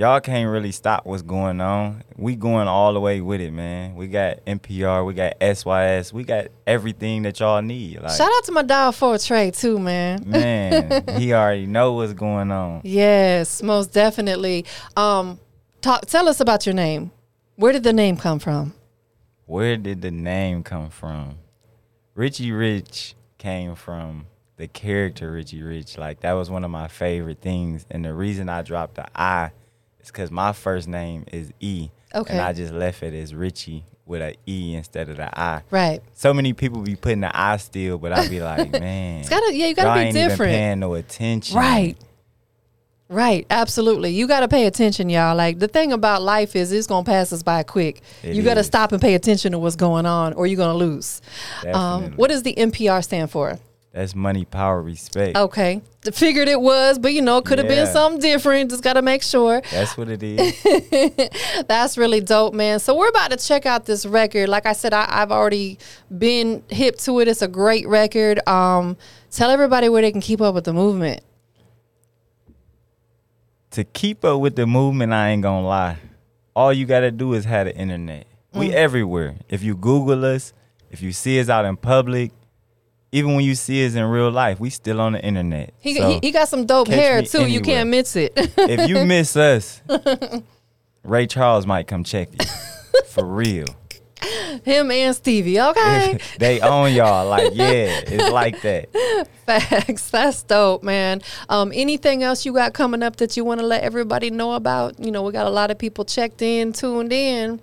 y'all 0.00 0.18
can't 0.18 0.50
really 0.50 0.72
stop 0.72 1.04
what's 1.04 1.20
going 1.20 1.60
on. 1.60 2.02
We 2.16 2.34
going 2.34 2.68
all 2.68 2.94
the 2.94 3.00
way 3.00 3.20
with 3.20 3.42
it, 3.42 3.52
man. 3.52 3.94
We 3.94 4.08
got 4.08 4.42
NPR, 4.46 5.06
we 5.06 5.12
got 5.12 5.34
SYS, 5.42 6.10
we 6.10 6.24
got 6.24 6.46
everything 6.66 7.22
that 7.24 7.38
y'all 7.38 7.60
need. 7.60 8.00
Like 8.00 8.16
Shout 8.16 8.30
out 8.34 8.44
to 8.44 8.52
my 8.52 8.62
dog 8.62 8.94
Fo 8.94 9.18
Trey 9.18 9.50
too, 9.50 9.78
man. 9.78 10.22
man, 10.26 11.04
he 11.18 11.34
already 11.34 11.66
know 11.66 11.92
what's 11.92 12.14
going 12.14 12.50
on. 12.50 12.80
Yes, 12.82 13.62
most 13.62 13.92
definitely. 13.92 14.64
Um, 14.96 15.38
talk. 15.82 16.06
Tell 16.06 16.28
us 16.28 16.40
about 16.40 16.64
your 16.64 16.74
name. 16.74 17.10
Where 17.56 17.72
did 17.74 17.82
the 17.82 17.92
name 17.92 18.16
come 18.16 18.38
from? 18.38 18.72
Where 19.44 19.76
did 19.76 20.00
the 20.00 20.10
name 20.10 20.62
come 20.62 20.88
from? 20.88 21.36
Richie 22.14 22.52
Rich 22.52 23.16
came 23.36 23.74
from 23.74 24.24
the 24.56 24.66
character 24.66 25.32
Richie 25.32 25.62
Rich. 25.62 25.98
Like 25.98 26.20
that 26.20 26.32
was 26.32 26.48
one 26.48 26.64
of 26.64 26.70
my 26.70 26.88
favorite 26.88 27.42
things. 27.42 27.84
And 27.90 28.02
the 28.02 28.14
reason 28.14 28.48
I 28.48 28.62
dropped 28.62 28.94
the 28.94 29.06
I 29.14 29.50
because 30.12 30.30
my 30.30 30.52
first 30.52 30.88
name 30.88 31.24
is 31.32 31.52
E. 31.60 31.90
Okay. 32.14 32.32
And 32.32 32.40
I 32.42 32.52
just 32.52 32.72
left 32.72 33.02
it 33.02 33.14
as 33.14 33.34
Richie 33.34 33.84
with 34.04 34.20
a 34.20 34.34
E 34.46 34.74
instead 34.74 35.08
of 35.08 35.16
the 35.18 35.38
I. 35.40 35.62
Right. 35.70 36.00
So 36.14 36.34
many 36.34 36.52
people 36.52 36.80
be 36.82 36.96
putting 36.96 37.20
the 37.20 37.30
I 37.32 37.56
still, 37.58 37.98
but 37.98 38.12
I 38.12 38.28
be 38.28 38.40
like, 38.40 38.72
man, 38.80 39.20
It's 39.20 39.28
gotta. 39.28 39.54
Yeah, 39.54 39.66
you 39.66 39.74
gotta 39.74 39.98
be 40.00 40.06
ain't 40.06 40.16
even 40.16 40.28
different. 40.28 40.52
paying 40.52 40.80
no 40.80 40.94
attention. 40.94 41.56
Right. 41.56 41.96
Right, 43.08 43.44
absolutely. 43.50 44.10
You 44.10 44.28
got 44.28 44.40
to 44.40 44.48
pay 44.48 44.66
attention, 44.66 45.10
y'all. 45.10 45.34
Like 45.34 45.58
the 45.58 45.66
thing 45.66 45.92
about 45.92 46.22
life 46.22 46.54
is 46.54 46.70
it's 46.70 46.86
going 46.86 47.04
to 47.04 47.10
pass 47.10 47.32
us 47.32 47.42
by 47.42 47.64
quick. 47.64 48.02
It 48.22 48.36
you 48.36 48.44
got 48.44 48.54
to 48.54 48.62
stop 48.62 48.92
and 48.92 49.00
pay 49.02 49.14
attention 49.16 49.50
to 49.50 49.58
what's 49.58 49.74
going 49.74 50.06
on 50.06 50.32
or 50.34 50.46
you're 50.46 50.56
going 50.56 50.70
to 50.70 50.76
lose. 50.76 51.20
Um, 51.74 52.12
what 52.12 52.28
does 52.30 52.44
the 52.44 52.54
NPR 52.54 53.02
stand 53.02 53.28
for? 53.32 53.58
That's 53.92 54.14
money, 54.14 54.44
power, 54.44 54.80
respect. 54.80 55.36
Okay. 55.36 55.82
Figured 56.12 56.46
it 56.46 56.60
was, 56.60 56.96
but 56.98 57.12
you 57.12 57.22
know, 57.22 57.42
could 57.42 57.58
have 57.58 57.66
been 57.66 57.88
something 57.88 58.20
different. 58.20 58.70
Just 58.70 58.84
got 58.84 58.92
to 58.92 59.02
make 59.02 59.20
sure. 59.22 59.60
That's 59.72 59.96
what 59.96 60.08
it 60.08 60.22
is. 60.22 61.64
That's 61.66 61.98
really 61.98 62.20
dope, 62.20 62.54
man. 62.54 62.78
So 62.78 62.96
we're 62.96 63.08
about 63.08 63.32
to 63.32 63.36
check 63.36 63.66
out 63.66 63.86
this 63.86 64.06
record. 64.06 64.48
Like 64.48 64.64
I 64.64 64.74
said, 64.74 64.94
I, 64.94 65.06
I've 65.08 65.32
already 65.32 65.76
been 66.16 66.62
hip 66.68 66.98
to 66.98 67.18
it. 67.18 67.26
It's 67.26 67.42
a 67.42 67.48
great 67.48 67.86
record. 67.88 68.46
Um, 68.48 68.96
tell 69.32 69.50
everybody 69.50 69.88
where 69.88 70.02
they 70.02 70.12
can 70.12 70.20
keep 70.20 70.40
up 70.40 70.54
with 70.54 70.64
the 70.64 70.72
movement. 70.72 71.22
to 73.72 73.84
keep 73.84 74.24
up 74.24 74.40
with 74.40 74.56
the 74.56 74.66
movement, 74.66 75.12
I 75.12 75.30
ain't 75.30 75.42
gonna 75.42 75.66
lie. 75.66 75.98
All 76.56 76.72
you 76.72 76.86
gotta 76.86 77.10
do 77.10 77.34
is 77.34 77.44
have 77.44 77.66
the 77.66 77.76
internet. 77.76 78.26
Mm. 78.54 78.60
We 78.60 78.72
everywhere. 78.72 79.36
If 79.48 79.62
you 79.62 79.76
Google 79.76 80.24
us, 80.24 80.52
if 80.90 81.02
you 81.02 81.12
see 81.12 81.40
us 81.40 81.48
out 81.48 81.64
in 81.64 81.76
public, 81.76 82.32
even 83.12 83.34
when 83.34 83.44
you 83.44 83.54
see 83.54 83.84
us 83.86 83.94
in 83.94 84.04
real 84.04 84.30
life, 84.30 84.60
we 84.60 84.70
still 84.70 85.00
on 85.00 85.12
the 85.12 85.24
internet. 85.24 85.74
He, 85.80 85.94
So, 85.94 86.08
he, 86.08 86.18
he 86.22 86.30
got 86.30 86.48
some 86.48 86.66
dope 86.66 86.88
hair 86.88 87.22
too. 87.22 87.46
You 87.46 87.60
can't 87.60 87.88
miss 87.90 88.16
it. 88.16 88.32
if 88.36 88.88
you 88.88 89.04
miss 89.06 89.36
us, 89.36 89.82
Ray 91.02 91.26
Charles 91.26 91.66
might 91.66 91.86
come 91.86 92.04
check 92.04 92.28
you. 92.32 92.46
For 93.08 93.24
real. 93.24 93.66
Him 94.64 94.90
and 94.90 95.16
Stevie. 95.16 95.60
Okay. 95.60 96.18
they 96.38 96.60
own 96.60 96.92
y'all. 96.92 97.26
Like, 97.28 97.52
yeah, 97.54 98.00
it's 98.06 98.30
like 98.30 98.60
that. 98.62 99.26
Facts. 99.46 100.10
That's 100.10 100.42
dope, 100.42 100.82
man. 100.82 101.22
Um, 101.48 101.72
anything 101.74 102.22
else 102.22 102.44
you 102.44 102.52
got 102.52 102.74
coming 102.74 103.02
up 103.02 103.16
that 103.16 103.36
you 103.36 103.44
want 103.44 103.60
to 103.60 103.66
let 103.66 103.82
everybody 103.82 104.30
know 104.30 104.52
about? 104.52 105.00
You 105.00 105.10
know, 105.10 105.22
we 105.22 105.32
got 105.32 105.46
a 105.46 105.50
lot 105.50 105.70
of 105.70 105.78
people 105.78 106.04
checked 106.04 106.42
in, 106.42 106.72
tuned 106.72 107.12
in. 107.12 107.60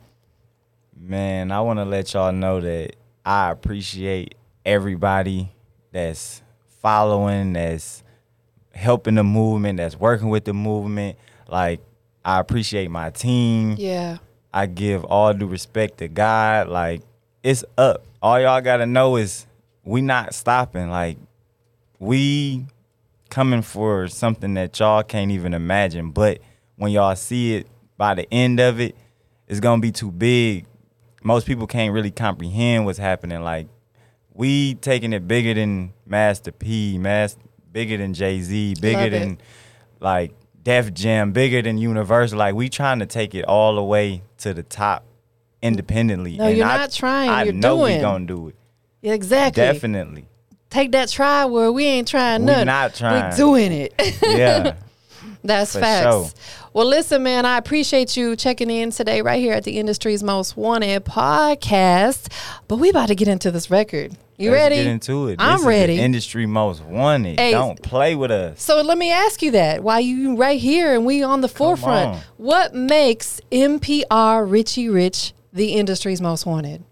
Man, 0.99 1.51
I 1.51 1.61
want 1.61 1.77
to 1.79 1.85
let 1.85 2.13
y'all 2.13 2.31
know 2.31 2.59
that 2.59 2.95
I 3.23 3.51
appreciate 3.51 4.33
everybody 4.67 5.51
that's 5.91 6.43
following, 6.81 7.53
that's 7.53 8.03
helping 8.73 9.15
the 9.15 9.23
movement, 9.23 9.77
that's 9.77 9.95
working 9.99 10.29
with 10.29 10.45
the 10.45 10.53
movement. 10.53 11.17
Like, 11.47 11.79
I 12.23 12.39
appreciate 12.39 12.91
my 12.91 13.09
team. 13.09 13.75
Yeah. 13.79 14.17
I 14.53 14.67
give 14.67 15.03
all 15.05 15.33
due 15.33 15.47
respect 15.47 15.99
to 15.99 16.07
God. 16.07 16.67
Like, 16.67 17.01
it's 17.41 17.63
up. 17.77 18.03
All 18.21 18.39
y'all 18.39 18.61
got 18.61 18.77
to 18.77 18.85
know 18.85 19.15
is 19.15 19.47
we 19.83 20.01
not 20.01 20.33
stopping. 20.35 20.89
Like, 20.89 21.17
we 21.99 22.65
coming 23.29 23.61
for 23.61 24.07
something 24.07 24.53
that 24.55 24.77
y'all 24.79 25.03
can't 25.03 25.31
even 25.31 25.53
imagine. 25.53 26.11
But 26.11 26.39
when 26.75 26.91
y'all 26.91 27.15
see 27.15 27.55
it 27.55 27.67
by 27.97 28.13
the 28.13 28.31
end 28.33 28.59
of 28.59 28.79
it, 28.79 28.95
it's 29.47 29.59
gonna 29.59 29.81
be 29.81 29.91
too 29.91 30.11
big. 30.11 30.65
Most 31.23 31.47
people 31.47 31.67
can't 31.67 31.93
really 31.93 32.11
comprehend 32.11 32.85
what's 32.85 32.99
happening. 32.99 33.41
Like 33.41 33.67
we 34.37 34.75
taking 34.75 35.11
it 35.13 35.27
bigger 35.27 35.53
than 35.53 35.91
Master 36.05 36.51
P, 36.53 36.97
Master 36.97 37.41
bigger 37.71 37.97
than 37.97 38.13
Jay 38.13 38.39
Z, 38.39 38.75
bigger 38.79 38.97
Love 38.99 39.07
it. 39.07 39.19
than 39.19 39.37
like 39.99 40.31
Def 40.63 40.93
Jam, 40.93 41.31
bigger 41.31 41.61
than 41.61 41.77
Universal. 41.77 42.37
Like 42.39 42.55
we 42.55 42.69
trying 42.69 42.99
to 42.99 43.05
take 43.05 43.35
it 43.35 43.43
all 43.45 43.75
the 43.75 43.83
way 43.83 44.21
to 44.39 44.53
the 44.53 44.63
top 44.63 45.03
independently. 45.61 46.37
No, 46.37 46.45
And 46.45 46.57
you're 46.57 46.67
I- 46.67 46.77
not 46.77 46.91
trying, 46.91 47.29
I 47.29 47.43
you're 47.43 47.53
know 47.53 47.77
doing. 47.77 47.95
we 47.97 48.01
gonna 48.01 48.25
do 48.25 48.47
it. 48.49 48.55
Yeah, 49.01 49.13
exactly. 49.13 49.61
Definitely. 49.61 50.27
Take 50.69 50.91
that 50.91 51.09
try 51.09 51.45
where 51.45 51.71
we 51.71 51.85
ain't 51.85 52.07
trying 52.07 52.45
nothing. 52.45 52.61
We 52.61 52.65
nothing. 52.65 52.65
not 52.65 52.95
trying. 52.95 53.31
We 53.31 53.37
doing 53.37 53.71
it. 53.71 53.93
Yeah. 54.23 54.75
That's 55.43 55.73
For 55.73 55.79
facts. 55.79 56.03
sure. 56.15 56.29
Well, 56.73 56.85
listen, 56.87 57.23
man, 57.23 57.45
I 57.45 57.57
appreciate 57.57 58.17
you 58.17 58.35
checking 58.35 58.69
in 58.69 58.91
today 58.91 59.21
right 59.21 59.39
here 59.39 59.53
at 59.53 59.63
the 59.63 59.77
industry's 59.79 60.21
most 60.23 60.57
wanted 60.57 61.05
podcast. 61.05 62.31
But 62.67 62.77
we 62.77 62.89
about 62.89 63.07
to 63.07 63.15
get 63.15 63.27
into 63.27 63.49
this 63.51 63.69
record. 63.71 64.15
You 64.37 64.51
Let's 64.51 64.61
ready? 64.61 64.75
Get 64.75 64.87
into 64.87 65.27
it. 65.29 65.37
I'm 65.39 65.53
This 65.53 65.59
is 65.59 65.63
the 65.63 65.69
ready. 65.69 65.99
industry 65.99 66.45
most 66.45 66.83
wanted. 66.83 67.39
Hey. 67.39 67.51
Don't 67.51 67.81
play 67.81 68.13
with 68.13 68.29
us. 68.29 68.61
So 68.61 68.81
let 68.81 68.97
me 68.97 69.11
ask 69.11 69.41
you 69.41 69.51
that 69.51 69.81
Why 69.81 69.99
you 69.99 70.35
right 70.35 70.59
here 70.59 70.93
and 70.93 71.05
we 71.05 71.23
on 71.23 71.41
the 71.41 71.47
forefront. 71.47 72.15
on. 72.15 72.21
What 72.37 72.75
makes 72.75 73.41
NPR 73.51 74.49
Richie 74.49 74.89
Rich 74.89 75.33
the 75.53 75.73
industry's 75.73 76.21
most 76.21 76.45
wanted? 76.45 76.83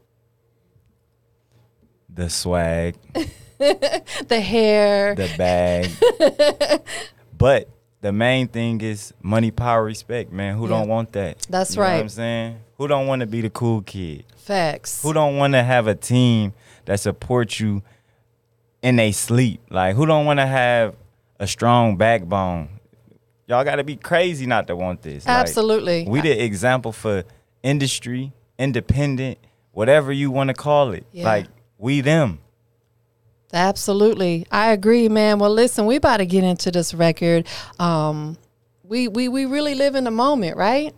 The 2.10 2.30
swag, 2.30 2.96
The 3.60 4.42
hair. 4.42 5.16
the 5.16 5.30
bag. 5.38 6.82
but 7.38 7.70
the 8.06 8.12
main 8.12 8.48
thing 8.48 8.80
is 8.82 9.15
money, 9.24 9.50
power, 9.50 9.84
respect, 9.84 10.32
man. 10.32 10.56
Who 10.56 10.65
Yeah. 10.65 10.78
don't 10.78 10.88
want 10.88 11.12
that? 11.13 11.39
That's 11.50 11.72
You 11.72 11.78
know 11.78 11.82
right. 11.88 11.94
what 11.96 12.02
I'm 12.02 12.10
saying? 12.10 12.58
Who 12.78 12.88
don't 12.88 13.08
want 13.08 13.22
to 13.22 13.26
be 13.26 13.41
the 13.41 13.50
cool 13.50 13.82
kid? 13.82 14.26
Facts. 14.38 15.02
Who 15.02 15.12
don't 15.12 15.38
want 15.38 15.54
to 15.54 15.63
have 15.63 15.88
a 15.88 15.96
team 15.96 16.54
that 16.86 17.00
supports 17.00 17.60
you 17.60 17.82
in 18.84 18.98
they 18.98 19.12
sleep? 19.12 19.60
Like 19.72 19.96
who 19.96 20.06
don't 20.06 20.28
want 20.28 20.38
to 20.39 20.46
have 20.46 20.94
a 21.39 21.48
strong 21.48 21.98
backbone? 21.98 22.70
Y'all 23.48 23.63
got 23.63 23.78
to 23.78 23.84
be 23.84 23.96
crazy 23.96 24.46
not 24.46 24.68
to 24.68 24.76
want 24.76 25.02
this. 25.02 25.26
Like, 25.26 25.38
Absolutely. 25.38 26.06
we 26.08 26.22
the 26.22 26.44
example 26.44 26.91
for 26.91 27.24
industry, 27.63 28.34
independent, 28.60 29.39
whatever 29.72 30.12
you 30.12 30.30
want 30.30 30.50
to 30.50 30.54
call 30.54 30.91
it. 30.91 31.08
Yeah. 31.12 31.26
Like 31.26 31.48
we 31.80 32.02
them. 32.02 32.38
Absolutely. 33.56 34.46
I 34.52 34.74
agree, 34.74 35.08
man. 35.08 35.39
Well, 35.39 35.50
listen, 35.50 35.86
we 35.86 35.96
about 35.96 36.18
to 36.18 36.26
get 36.26 36.44
into 36.44 36.72
this 36.72 36.94
record. 36.94 37.48
Um, 37.80 38.38
we, 38.84 39.08
we, 39.08 39.30
we 39.30 39.46
really 39.46 39.76
live 39.76 39.96
in 39.96 40.04
the 40.04 40.12
moment, 40.12 40.58
right? 40.58 40.94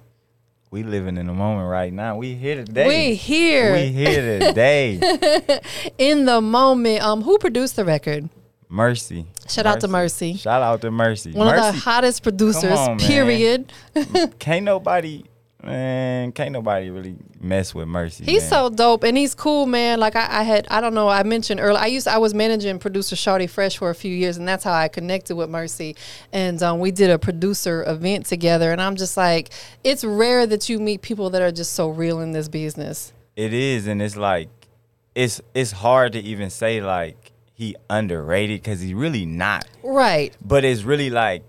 We 0.72 0.84
living 0.84 1.18
in 1.18 1.28
the 1.28 1.34
moment 1.34 1.70
right 1.70 1.94
now. 1.94 2.18
We 2.18 2.34
here 2.34 2.56
today. 2.66 2.88
We 2.88 3.16
here 3.16 3.74
We 3.74 3.88
here 3.90 4.40
today. 4.40 5.62
in 5.98 6.26
the 6.26 6.42
moment. 6.42 7.04
Um, 7.04 7.22
who 7.22 7.38
produced 7.38 7.76
the 7.76 7.86
record? 7.86 8.28
Mercy. 8.68 9.28
Shout 9.48 9.66
out 9.66 9.80
to 9.82 9.88
Mercy. 9.88 10.34
Shout 10.34 10.62
out 10.62 10.82
to 10.82 10.92
Mercy. 10.92 11.32
One 11.32 11.48
of 11.48 11.74
the 11.74 11.80
hottest 11.80 12.24
producers, 12.24 12.78
on, 12.78 13.00
period. 13.00 13.72
can't 14.40 14.66
nobody 14.66 15.24
man, 15.68 16.32
can't 16.32 16.52
nobody 16.52 16.90
really 16.90 17.16
mess 17.40 17.76
with 17.76 17.88
Mercy. 17.88 18.24
He's 18.24 18.42
man. 18.44 18.50
so 18.50 18.70
dope 18.70 19.04
and 19.04 19.18
he's 19.18 19.36
cool, 19.36 19.66
man. 19.66 20.00
Like 20.00 20.16
I, 20.16 20.40
I 20.40 20.44
had, 20.44 20.68
I 20.70 20.82
don't 20.82 20.94
know, 20.94 21.08
I 21.08 21.24
mentioned 21.24 21.60
earlier, 21.60 21.80
I 21.80 21.88
used, 21.88 22.08
I 22.08 22.18
was 22.18 22.34
managing 22.34 22.80
producer 22.80 23.16
Shawty 23.16 23.50
Fresh 23.50 23.78
for 23.78 23.90
a 23.90 23.96
few 23.96 24.14
years, 24.14 24.38
and 24.38 24.48
that's 24.48 24.64
how 24.64 24.74
I 24.74 24.88
connected 24.88 25.36
with 25.36 25.50
Mercy. 25.50 25.96
And 26.34 26.62
um, 26.64 26.80
we 26.80 26.92
did 26.92 27.10
a 27.10 27.20
producer 27.20 27.84
event 27.88 28.26
together, 28.26 28.72
and 28.72 28.82
I'm 28.82 28.96
just 28.96 29.18
like, 29.18 29.50
it's 29.84 30.04
rare 30.04 30.48
that 30.48 30.70
you 30.70 30.80
meet 30.80 31.02
people 31.02 31.30
that 31.32 31.42
are 31.42 31.52
just 31.52 31.74
so 31.74 31.90
real 31.90 32.20
in 32.22 32.32
this 32.32 32.48
business. 32.48 33.14
It 33.36 33.54
is, 33.54 33.88
and 33.88 34.02
it's 34.02 34.18
like 34.18 34.50
it's 35.14 35.42
it's 35.54 35.72
hard 35.72 36.14
to 36.14 36.20
even 36.20 36.50
say 36.50 36.82
like 36.82 37.32
he 37.54 37.76
underrated 37.90 38.62
because 38.62 38.82
he 38.82 38.94
really 38.94 39.26
not. 39.26 39.66
Right. 39.84 40.32
But 40.46 40.64
it's 40.64 40.84
really 40.84 41.10
like 41.10 41.44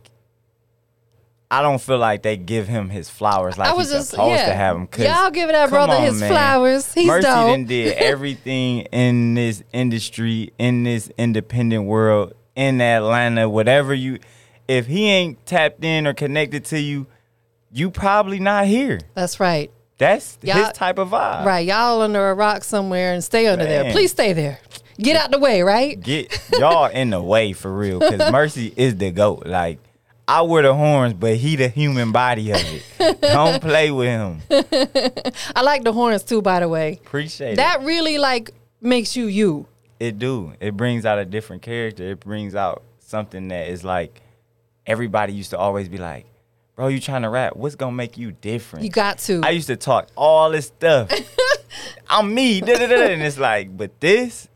I 1.50 1.62
don't 1.62 1.80
feel 1.80 1.98
like 1.98 2.22
they 2.22 2.36
give 2.36 2.68
him 2.68 2.90
his 2.90 3.08
flowers 3.08 3.56
like 3.56 3.70
I 3.70 3.72
was 3.72 3.88
he's 3.88 3.98
just 4.00 4.10
supposed 4.10 4.38
yeah. 4.38 4.48
to 4.48 4.54
have 4.54 4.76
him. 4.76 4.88
Y'all 4.98 5.30
give 5.30 5.48
that 5.48 5.70
brother 5.70 5.94
on, 5.94 6.02
his 6.02 6.20
man. 6.20 6.30
flowers. 6.30 6.92
He's 6.92 7.06
Mercy 7.06 7.22
dope. 7.22 7.46
done 7.46 7.64
did 7.64 7.96
everything 7.96 8.80
in 8.92 9.34
this 9.34 9.62
industry, 9.72 10.52
in 10.58 10.84
this 10.84 11.10
independent 11.16 11.84
world, 11.86 12.34
in 12.54 12.80
Atlanta, 12.82 13.48
whatever 13.48 13.94
you. 13.94 14.18
If 14.66 14.86
he 14.86 15.06
ain't 15.06 15.44
tapped 15.46 15.82
in 15.82 16.06
or 16.06 16.12
connected 16.12 16.66
to 16.66 16.78
you, 16.78 17.06
you 17.72 17.90
probably 17.90 18.40
not 18.40 18.66
here. 18.66 19.00
That's 19.14 19.40
right. 19.40 19.70
That's 19.96 20.38
Y'all- 20.42 20.56
his 20.58 20.72
type 20.72 20.98
of 20.98 21.08
vibe. 21.08 21.46
Right. 21.46 21.66
Y'all 21.66 22.02
under 22.02 22.28
a 22.28 22.34
rock 22.34 22.62
somewhere 22.62 23.14
and 23.14 23.24
stay 23.24 23.46
under 23.46 23.64
there. 23.64 23.90
Please 23.90 24.10
stay 24.10 24.34
there. 24.34 24.60
Get 25.00 25.16
out 25.16 25.30
the 25.30 25.38
way, 25.38 25.62
right? 25.62 25.98
Get 25.98 26.38
y'all 26.52 26.86
in 26.86 27.10
the 27.10 27.22
way 27.22 27.52
for 27.52 27.72
real, 27.72 28.00
because 28.00 28.32
Mercy 28.32 28.74
is 28.76 28.96
the 28.96 29.10
goat. 29.12 29.46
Like 29.46 29.78
I 30.28 30.42
wear 30.42 30.62
the 30.62 30.74
horns, 30.74 31.14
but 31.14 31.36
he 31.36 31.56
the 31.56 31.68
human 31.68 32.12
body 32.12 32.50
of 32.52 32.58
it. 32.62 33.20
Don't 33.22 33.62
play 33.62 33.90
with 33.90 34.08
him. 34.08 34.42
I 35.56 35.62
like 35.62 35.84
the 35.84 35.92
horns 35.92 36.22
too, 36.22 36.42
by 36.42 36.60
the 36.60 36.68
way. 36.68 37.00
Appreciate 37.04 37.52
it. 37.54 37.56
That 37.56 37.80
really 37.82 38.18
like 38.18 38.50
makes 38.80 39.16
you 39.16 39.24
you. 39.26 39.66
it. 39.98 40.06
It 40.08 40.18
do. 40.18 40.52
It 40.60 40.76
brings 40.76 41.04
out 41.06 41.18
a 41.18 41.24
different 41.24 41.62
character. 41.62 42.04
It 42.12 42.20
brings 42.20 42.54
out 42.54 42.82
something 43.00 43.48
that 43.48 43.68
is 43.68 43.82
like 43.84 44.20
everybody 44.86 45.32
used 45.32 45.50
to 45.50 45.58
always 45.58 45.88
be 45.88 45.96
like, 45.98 46.26
"Bro, 46.76 46.88
you 46.88 47.00
trying 47.00 47.22
to 47.22 47.30
rap? 47.30 47.56
What's 47.56 47.74
gonna 47.74 47.92
make 47.92 48.18
you 48.18 48.32
different?" 48.32 48.84
You 48.84 48.90
got 48.90 49.18
to. 49.20 49.40
I 49.42 49.50
used 49.50 49.66
to 49.68 49.76
talk 49.76 50.08
all 50.14 50.50
this 50.50 50.66
stuff. 50.66 51.10
I'm 52.10 52.32
me, 52.34 52.60
da, 52.60 52.74
da, 52.74 52.86
da, 52.86 53.02
and 53.08 53.22
it's 53.22 53.38
like, 53.38 53.74
but 53.76 53.98
this 54.00 54.46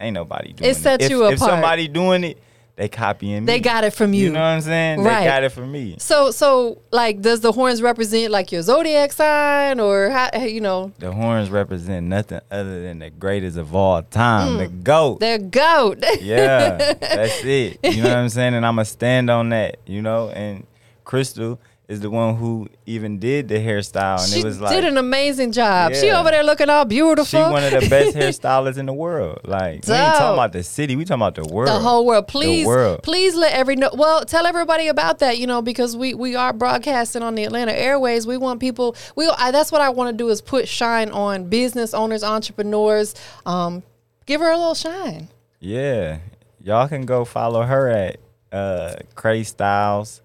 ain't 0.00 0.14
nobody 0.14 0.52
doing 0.52 0.70
It 0.70 0.74
sets 0.76 1.04
If- 1.04 1.10
you 1.10 1.26
If 1.26 1.36
apart. 1.36 1.50
somebody 1.50 1.88
doing 1.88 2.24
it, 2.24 2.38
they 2.82 2.88
copying 2.88 3.44
me. 3.44 3.46
They 3.46 3.60
got 3.60 3.84
it 3.84 3.94
from 3.94 4.12
you. 4.12 4.24
You 4.24 4.32
know 4.32 4.40
what 4.40 4.46
I'm 4.46 4.60
saying? 4.60 5.02
Right. 5.02 5.20
They 5.20 5.26
got 5.26 5.44
it 5.44 5.50
from 5.50 5.70
me. 5.70 5.94
So, 6.00 6.32
so 6.32 6.82
like, 6.90 7.20
does 7.20 7.38
the 7.38 7.52
horns 7.52 7.80
represent 7.80 8.32
like 8.32 8.50
your 8.50 8.62
zodiac 8.62 9.12
sign, 9.12 9.78
or 9.78 10.10
how 10.10 10.36
you 10.40 10.60
know 10.60 10.90
The 10.98 11.12
horns 11.12 11.48
represent 11.48 12.08
nothing 12.08 12.40
other 12.50 12.82
than 12.82 12.98
the 12.98 13.10
greatest 13.10 13.56
of 13.56 13.72
all 13.72 14.02
time, 14.02 14.56
the 14.56 14.66
mm. 14.66 14.82
GOAT. 14.82 15.20
they're 15.20 15.38
goat? 15.38 16.04
yeah, 16.20 16.94
that's 16.94 17.44
it. 17.44 17.78
You 17.84 18.02
know 18.02 18.08
what 18.08 18.18
I'm 18.18 18.28
saying? 18.28 18.54
And 18.54 18.66
I'm 18.66 18.74
going 18.74 18.84
to 18.84 18.90
stand 18.90 19.30
on 19.30 19.50
that, 19.50 19.76
you 19.86 20.02
know? 20.02 20.30
And 20.30 20.66
Crystal 21.04 21.60
is 21.92 22.00
the 22.00 22.10
one 22.10 22.36
who 22.36 22.68
even 22.86 23.18
did 23.18 23.48
the 23.48 23.56
hairstyle. 23.56 24.18
And 24.18 24.32
she 24.32 24.40
it 24.40 24.44
was 24.44 24.60
like, 24.60 24.74
did 24.74 24.84
an 24.84 24.96
amazing 24.96 25.52
job. 25.52 25.94
She 25.94 26.10
over 26.10 26.30
there 26.30 26.42
looking 26.42 26.70
all 26.70 26.86
beautiful. 26.86 27.24
she 27.24 27.36
one 27.36 27.62
of 27.62 27.70
the 27.70 27.86
best 27.90 28.16
hairstylists 28.16 28.78
in 28.78 28.86
the 28.86 28.94
world. 28.94 29.40
Like, 29.44 29.86
we 29.86 29.94
ain't 29.94 30.14
talking 30.14 30.32
about 30.32 30.52
the 30.52 30.62
city, 30.62 30.96
we 30.96 31.04
talking 31.04 31.20
about 31.20 31.34
the 31.34 31.44
world. 31.44 31.68
the 31.68 31.78
whole 31.78 32.06
world. 32.06 32.28
Please, 32.28 32.66
world. 32.66 33.02
please 33.02 33.34
let 33.34 33.52
every 33.52 33.76
know. 33.76 33.90
Well, 33.92 34.24
tell 34.24 34.46
everybody 34.46 34.88
about 34.88 35.18
that. 35.18 35.36
You 35.36 35.46
know, 35.46 35.60
because 35.60 35.94
we 35.96 36.14
we 36.14 36.34
are 36.34 36.52
broadcasting 36.52 37.22
on 37.22 37.34
the 37.34 37.44
Atlanta 37.44 37.72
Airways. 37.72 38.26
We 38.26 38.38
want 38.38 38.58
people. 38.58 38.96
We 39.14 39.28
I, 39.28 39.50
that's 39.50 39.70
what 39.70 39.82
I 39.82 39.90
want 39.90 40.16
to 40.16 40.16
do 40.16 40.30
is 40.30 40.40
put 40.40 40.66
shine 40.66 41.10
on 41.10 41.48
business 41.50 41.92
owners, 41.92 42.24
entrepreneurs. 42.24 43.14
Um, 43.44 43.82
give 44.24 44.40
her 44.40 44.50
a 44.50 44.56
little 44.56 44.74
shine. 44.74 45.28
Yeah. 45.60 46.18
Y'all 46.58 46.88
can 46.88 47.04
go 47.04 47.26
follow 47.26 47.62
her 47.62 47.88
at 47.88 48.16
uh 48.50 48.94
Cray 49.14 49.42
Styles. 49.42 50.22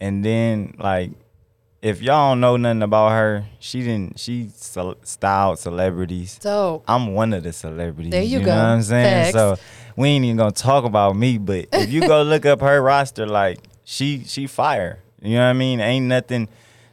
And 0.00 0.24
then 0.24 0.74
like 0.78 1.10
if 1.80 2.02
y'all 2.02 2.32
don't 2.32 2.40
know 2.40 2.56
nothing 2.56 2.82
about 2.82 3.10
her, 3.10 3.46
she 3.60 3.80
didn't 3.82 4.18
she 4.18 4.50
styled 4.52 5.58
celebrities. 5.58 6.38
So 6.40 6.82
I'm 6.88 7.14
one 7.14 7.32
of 7.32 7.42
the 7.44 7.52
celebrities. 7.52 8.10
There 8.10 8.22
you 8.22 8.40
know 8.40 8.44
go. 8.46 8.50
what 8.52 8.58
I'm 8.64 8.82
saying? 8.82 9.32
Facts. 9.32 9.32
So 9.34 9.56
we 9.96 10.08
ain't 10.08 10.24
even 10.24 10.36
gonna 10.36 10.50
talk 10.52 10.84
about 10.84 11.16
me, 11.16 11.38
but 11.38 11.66
if 11.72 11.90
you 11.90 12.00
go 12.00 12.22
look 12.22 12.46
up 12.46 12.60
her 12.60 12.80
roster, 12.82 13.26
like 13.26 13.58
she 13.84 14.24
she 14.24 14.46
fire. 14.46 15.00
You 15.22 15.34
know 15.34 15.40
what 15.44 15.50
I 15.50 15.52
mean? 15.54 15.80
Ain't 15.80 16.06
nothing 16.06 16.48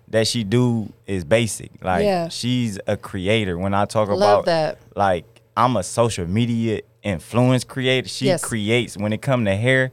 that 0.09 0.27
she 0.27 0.43
do 0.43 0.91
is 1.07 1.23
basic. 1.23 1.71
Like 1.83 2.05
Yeah. 2.05 2.29
she's 2.29 2.79
a 2.87 2.95
creator. 2.97 3.57
When 3.57 3.73
I 3.73 3.85
talk 3.85 4.09
Love 4.09 4.17
about 4.17 4.45
that. 4.45 4.77
like 4.95 5.25
I'm 5.57 5.77
a 5.77 5.83
social 5.83 6.27
media 6.27 6.81
influence 7.01 7.63
creator. 7.63 8.07
She 8.07 8.25
Yes. 8.27 8.43
creates 8.43 8.97
when 8.97 9.13
it 9.13 9.21
come 9.21 9.45
to 9.45 9.55
hair, 9.55 9.91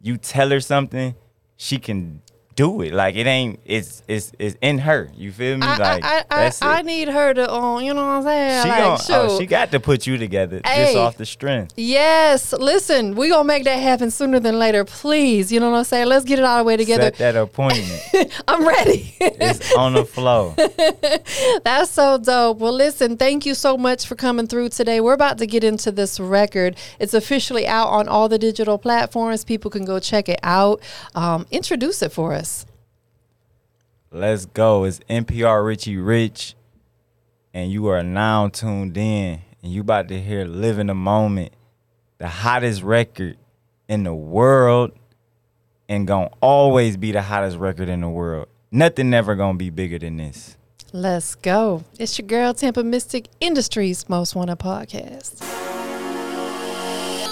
you 0.00 0.16
tell 0.16 0.50
her 0.50 0.60
something, 0.60 1.14
she 1.56 1.78
can 1.78 2.20
do 2.58 2.82
it. 2.82 2.92
Like 2.92 3.14
it 3.14 3.28
ain't 3.28 3.60
it's 3.64 4.02
it's 4.08 4.32
it's 4.36 4.56
in 4.60 4.78
her. 4.78 5.08
You 5.14 5.30
feel 5.30 5.56
me? 5.56 5.64
I, 5.64 5.76
like 5.76 6.04
I, 6.04 6.18
I, 6.18 6.24
that's 6.42 6.60
I, 6.60 6.78
I 6.78 6.82
need 6.82 7.06
her 7.06 7.32
to, 7.32 7.52
um, 7.54 7.84
you 7.84 7.94
know 7.94 8.04
what 8.04 8.10
I'm 8.10 8.22
saying? 8.24 8.62
she 8.64 8.68
like, 8.68 8.82
gon- 8.82 9.00
oh, 9.10 9.38
she 9.38 9.46
got 9.46 9.70
to 9.70 9.78
put 9.78 10.08
you 10.08 10.18
together 10.18 10.60
Hey. 10.64 10.86
just 10.86 10.96
off 10.96 11.16
the 11.16 11.24
strength. 11.24 11.74
Yes, 11.76 12.52
listen, 12.52 13.14
we 13.14 13.28
gonna 13.28 13.44
make 13.44 13.62
that 13.62 13.76
happen 13.76 14.10
sooner 14.10 14.40
than 14.40 14.58
later, 14.58 14.84
please. 14.84 15.52
You 15.52 15.60
know 15.60 15.70
what 15.70 15.78
I'm 15.78 15.84
saying? 15.84 16.08
Let's 16.08 16.24
get 16.24 16.40
it 16.40 16.44
all 16.44 16.58
the 16.58 16.64
way 16.64 16.76
together. 16.76 17.04
Set 17.04 17.18
that 17.18 17.36
appointment. 17.36 18.02
I'm 18.48 18.66
ready. 18.66 19.14
it's 19.20 19.72
on 19.74 19.92
the 19.92 20.04
flow. 20.04 20.56
That's 21.64 21.92
so 21.92 22.18
dope. 22.18 22.58
Well, 22.58 22.72
listen, 22.72 23.16
thank 23.16 23.46
you 23.46 23.54
so 23.54 23.76
much 23.76 24.04
for 24.04 24.16
coming 24.16 24.48
through 24.48 24.70
today. 24.70 25.00
We're 25.00 25.12
about 25.12 25.38
to 25.38 25.46
get 25.46 25.62
into 25.62 25.92
this 25.92 26.18
record. 26.18 26.74
It's 26.98 27.14
officially 27.14 27.68
out 27.68 27.86
on 27.86 28.08
all 28.08 28.28
the 28.28 28.38
digital 28.38 28.78
platforms. 28.78 29.44
People 29.44 29.70
can 29.70 29.84
go 29.84 30.00
check 30.00 30.28
it 30.28 30.40
out. 30.42 30.82
Um, 31.14 31.46
introduce 31.52 32.02
it 32.02 32.10
for 32.10 32.32
us. 32.32 32.47
Let's 34.10 34.46
go. 34.46 34.84
It's 34.84 35.00
NPR 35.10 35.64
Richie 35.66 35.98
Rich, 35.98 36.54
and 37.52 37.70
you 37.70 37.88
are 37.88 38.02
now 38.02 38.48
tuned 38.48 38.96
in, 38.96 39.40
and 39.62 39.70
you 39.72 39.82
about 39.82 40.08
to 40.08 40.18
hear 40.18 40.46
"Live 40.46 40.78
in 40.78 40.86
the 40.86 40.94
Moment," 40.94 41.52
the 42.16 42.26
hottest 42.26 42.82
record 42.82 43.36
in 43.86 44.04
the 44.04 44.14
world, 44.14 44.92
and 45.90 46.06
gonna 46.06 46.30
always 46.40 46.96
be 46.96 47.12
the 47.12 47.20
hottest 47.20 47.58
record 47.58 47.90
in 47.90 48.00
the 48.00 48.08
world. 48.08 48.48
Nothing 48.70 49.10
never 49.10 49.34
gonna 49.34 49.58
be 49.58 49.68
bigger 49.68 49.98
than 49.98 50.16
this. 50.16 50.56
Let's 50.94 51.34
go. 51.34 51.84
It's 51.98 52.18
your 52.18 52.26
girl, 52.26 52.54
Tampa 52.54 52.82
Mystic 52.82 53.28
Industries 53.40 54.08
Most 54.08 54.34
Wanted 54.34 54.58
Podcast. 54.58 55.42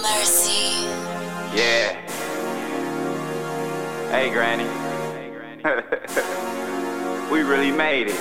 Mercy. 0.02 0.84
Yeah. 1.56 1.94
Hey, 4.10 4.30
Granny. 4.30 4.64
Hey, 4.64 5.30
Granny. 5.62 6.22
we 7.36 7.42
really 7.42 7.70
made 7.70 8.06
it. 8.08 8.16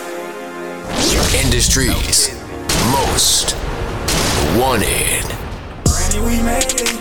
Industries 1.40 2.36
Most 2.92 3.56
Wanted. 4.60 5.24
Granny, 5.88 6.20
we 6.20 6.36
made 6.44 6.76
it. 6.76 6.92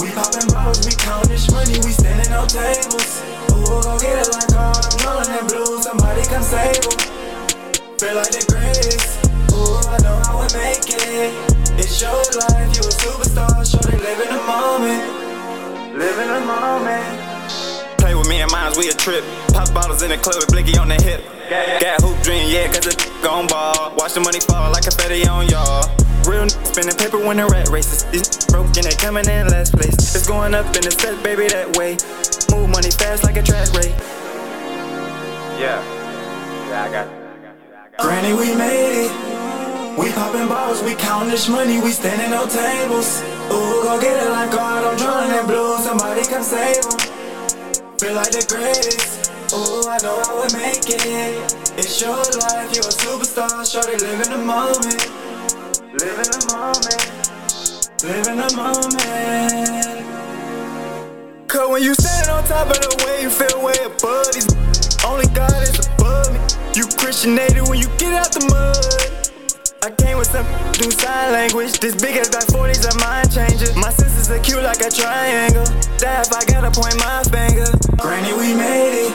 We 0.00 0.08
poppin' 0.16 0.48
bottles, 0.48 0.86
we 0.88 0.96
countin' 0.96 1.28
this 1.28 1.50
money, 1.52 1.76
we 1.84 1.92
standing 1.92 2.32
on 2.32 2.48
tables. 2.48 3.20
Ooh, 3.52 3.60
go 3.60 3.98
get 4.00 4.24
it 4.24 4.32
like 4.32 4.56
all 4.56 4.72
I'm 4.72 4.96
rolling 5.04 5.28
that 5.28 5.44
blue. 5.52 5.82
Somebody 5.82 6.24
come 6.32 6.42
save 6.42 6.80
'em. 6.80 6.96
Feel 8.00 8.14
like 8.16 8.32
the 8.32 8.44
greatest. 8.48 9.20
Ooh, 9.52 9.84
I 9.84 10.00
know 10.00 10.16
how 10.24 10.40
we 10.40 10.48
make 10.56 10.88
it. 10.88 11.28
It's 11.76 12.00
your 12.00 12.16
life, 12.40 12.72
you 12.72 12.88
a 12.88 12.92
superstar. 13.04 13.68
Shorty, 13.68 13.98
live 14.00 14.20
in 14.24 14.30
the 14.32 14.42
moment. 14.48 15.04
Live 15.92 16.18
in 16.24 16.28
the 16.32 16.40
moment. 16.40 17.27
Me 18.28 18.42
and 18.42 18.50
mines, 18.52 18.76
we 18.76 18.88
a 18.90 18.92
trip. 18.92 19.24
Pop 19.54 19.72
bottles 19.72 20.02
in 20.02 20.10
the 20.10 20.18
club 20.18 20.36
with 20.36 20.48
Blicky 20.52 20.76
on 20.78 20.88
the 20.88 21.00
hip. 21.00 21.24
Got 21.80 22.02
hoop 22.02 22.20
dream, 22.22 22.44
yeah, 22.52 22.66
cause 22.68 22.86
it 22.86 22.96
gon' 23.22 23.46
ball. 23.46 23.94
Watch 23.96 24.12
the 24.12 24.20
money 24.20 24.40
fall 24.40 24.70
like 24.70 24.84
confetti 24.84 25.26
on 25.26 25.48
y'all. 25.48 25.88
Real 26.28 26.42
n- 26.44 26.50
spinning 26.50 26.94
paper 26.94 27.16
when 27.16 27.38
the 27.38 27.46
rat 27.46 27.68
races. 27.70 28.04
These 28.12 28.28
n- 28.28 28.52
broken, 28.52 28.84
they 28.84 28.92
coming 29.00 29.24
in 29.28 29.48
last 29.48 29.72
place. 29.72 29.96
It's 30.14 30.26
going 30.28 30.52
up 30.52 30.66
in 30.76 30.84
the 30.84 30.90
set, 30.92 31.22
baby, 31.24 31.48
that 31.48 31.72
way. 31.80 31.96
Move 32.52 32.68
money 32.68 32.90
fast 32.92 33.24
like 33.24 33.38
a 33.38 33.42
track 33.42 33.72
race. 33.72 33.96
Yeah. 35.56 35.80
Yeah, 36.68 36.84
I 36.84 36.88
got 36.92 37.06
you. 37.08 37.16
Granny, 38.04 38.32
we 38.36 38.52
made 38.54 39.08
it. 39.08 39.12
We 39.98 40.12
poppin' 40.12 40.48
bottles, 40.48 40.82
we 40.84 40.94
countin' 40.94 41.30
this 41.30 41.48
money, 41.48 41.80
we 41.80 41.90
standing 41.92 42.36
on 42.36 42.46
tables. 42.48 43.22
Ooh, 43.48 43.82
go 43.88 43.98
get 44.00 44.20
it 44.22 44.28
like 44.30 44.52
God, 44.52 44.84
I'm 44.84 44.96
drowning 45.00 45.32
in 45.40 45.46
blue. 45.46 45.78
Somebody 45.78 46.22
come 46.28 46.42
save 46.44 46.84
'em. 46.84 47.07
Feel 47.98 48.14
like 48.14 48.30
the 48.30 48.46
greatest. 48.46 49.32
Oh, 49.50 49.82
I 49.90 49.98
know 50.06 50.22
I 50.22 50.30
we 50.38 50.46
make 50.54 50.86
it. 50.86 51.34
It's 51.74 52.00
your 52.00 52.14
life, 52.14 52.70
you're 52.70 52.86
a 52.86 52.94
superstar. 52.94 53.66
Shorty, 53.66 53.98
live 53.98 54.22
in 54.22 54.30
the 54.30 54.38
moment. 54.38 55.02
Live 55.98 56.14
in 56.22 56.30
the 56.30 56.46
moment. 56.54 57.02
Live 58.06 58.26
in 58.30 58.38
the 58.38 58.54
moment. 58.54 60.06
Cause 61.50 61.68
when 61.68 61.82
you 61.82 61.92
standing 61.94 62.30
on 62.30 62.44
top 62.44 62.70
of 62.70 62.78
the 62.78 63.02
wave, 63.02 63.22
you 63.26 63.30
feel 63.34 63.58
way 63.66 63.74
above 63.82 64.30
these. 64.30 64.46
Only 65.02 65.26
God 65.34 65.58
is 65.66 65.82
above 65.90 66.30
me. 66.30 66.38
You 66.78 66.86
Christianated 67.02 67.66
when 67.66 67.82
you 67.82 67.90
get 67.98 68.14
out 68.14 68.30
the 68.30 68.46
mud. 68.46 68.78
I 69.82 69.90
came 69.90 70.18
with 70.18 70.30
some 70.30 70.46
do 70.78 70.86
sign 70.92 71.32
language. 71.32 71.80
This 71.80 71.98
big 71.98 72.14
ass 72.14 72.30
got 72.30 72.46
40s 72.46 72.86
a 72.86 72.94
mind 73.02 73.34
changer. 73.34 73.74
My 73.74 73.90
it's 74.30 74.36
a 74.36 74.44
cute 74.44 74.62
like 74.62 74.84
a 74.84 74.92
triangle. 74.92 75.64
That 76.04 76.28
if 76.28 76.36
I 76.36 76.44
gotta 76.44 76.68
point 76.68 77.00
my 77.00 77.24
finger. 77.32 77.64
Granny, 77.96 78.36
we 78.36 78.52
made 78.52 79.08
it. 79.08 79.12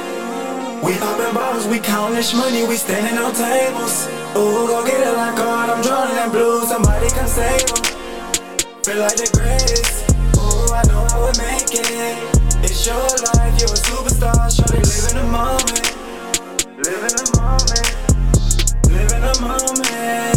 We 0.82 0.98
poppin' 0.98 1.38
bottles, 1.38 1.70
we 1.70 1.78
countin' 1.78 2.18
this 2.18 2.34
money, 2.34 2.66
we 2.66 2.82
standin' 2.82 3.22
on 3.22 3.30
tables. 3.38 4.10
Ooh, 4.34 4.66
go 4.66 4.82
get 4.82 5.06
it 5.06 5.14
like 5.14 5.38
card. 5.38 5.70
I'm 5.70 5.86
drowning 5.86 6.18
in 6.18 6.32
blue. 6.34 6.66
Somebody 6.66 7.14
can 7.14 7.30
save 7.30 7.62
em. 7.62 7.86
Feel 8.82 9.06
like 9.06 9.14
the 9.22 9.30
greatest. 9.38 10.10
Ooh, 10.34 10.74
I 10.74 10.82
know 10.90 11.06
I 11.06 11.22
would 11.22 11.38
make 11.38 11.70
it. 11.70 12.18
It's 12.66 12.82
your 12.82 12.98
life, 13.38 13.54
you're 13.62 13.70
a 13.70 13.78
superstar. 13.86 14.50
Shorty, 14.50 14.82
live 14.82 15.14
in 15.14 15.22
the 15.22 15.30
moment. 15.30 15.94
Live 16.90 17.06
in 17.06 17.14
the 17.14 17.28
moment. 17.38 17.86
Live 18.90 19.14
in 19.14 19.22
the 19.22 19.36
moment. 19.46 20.33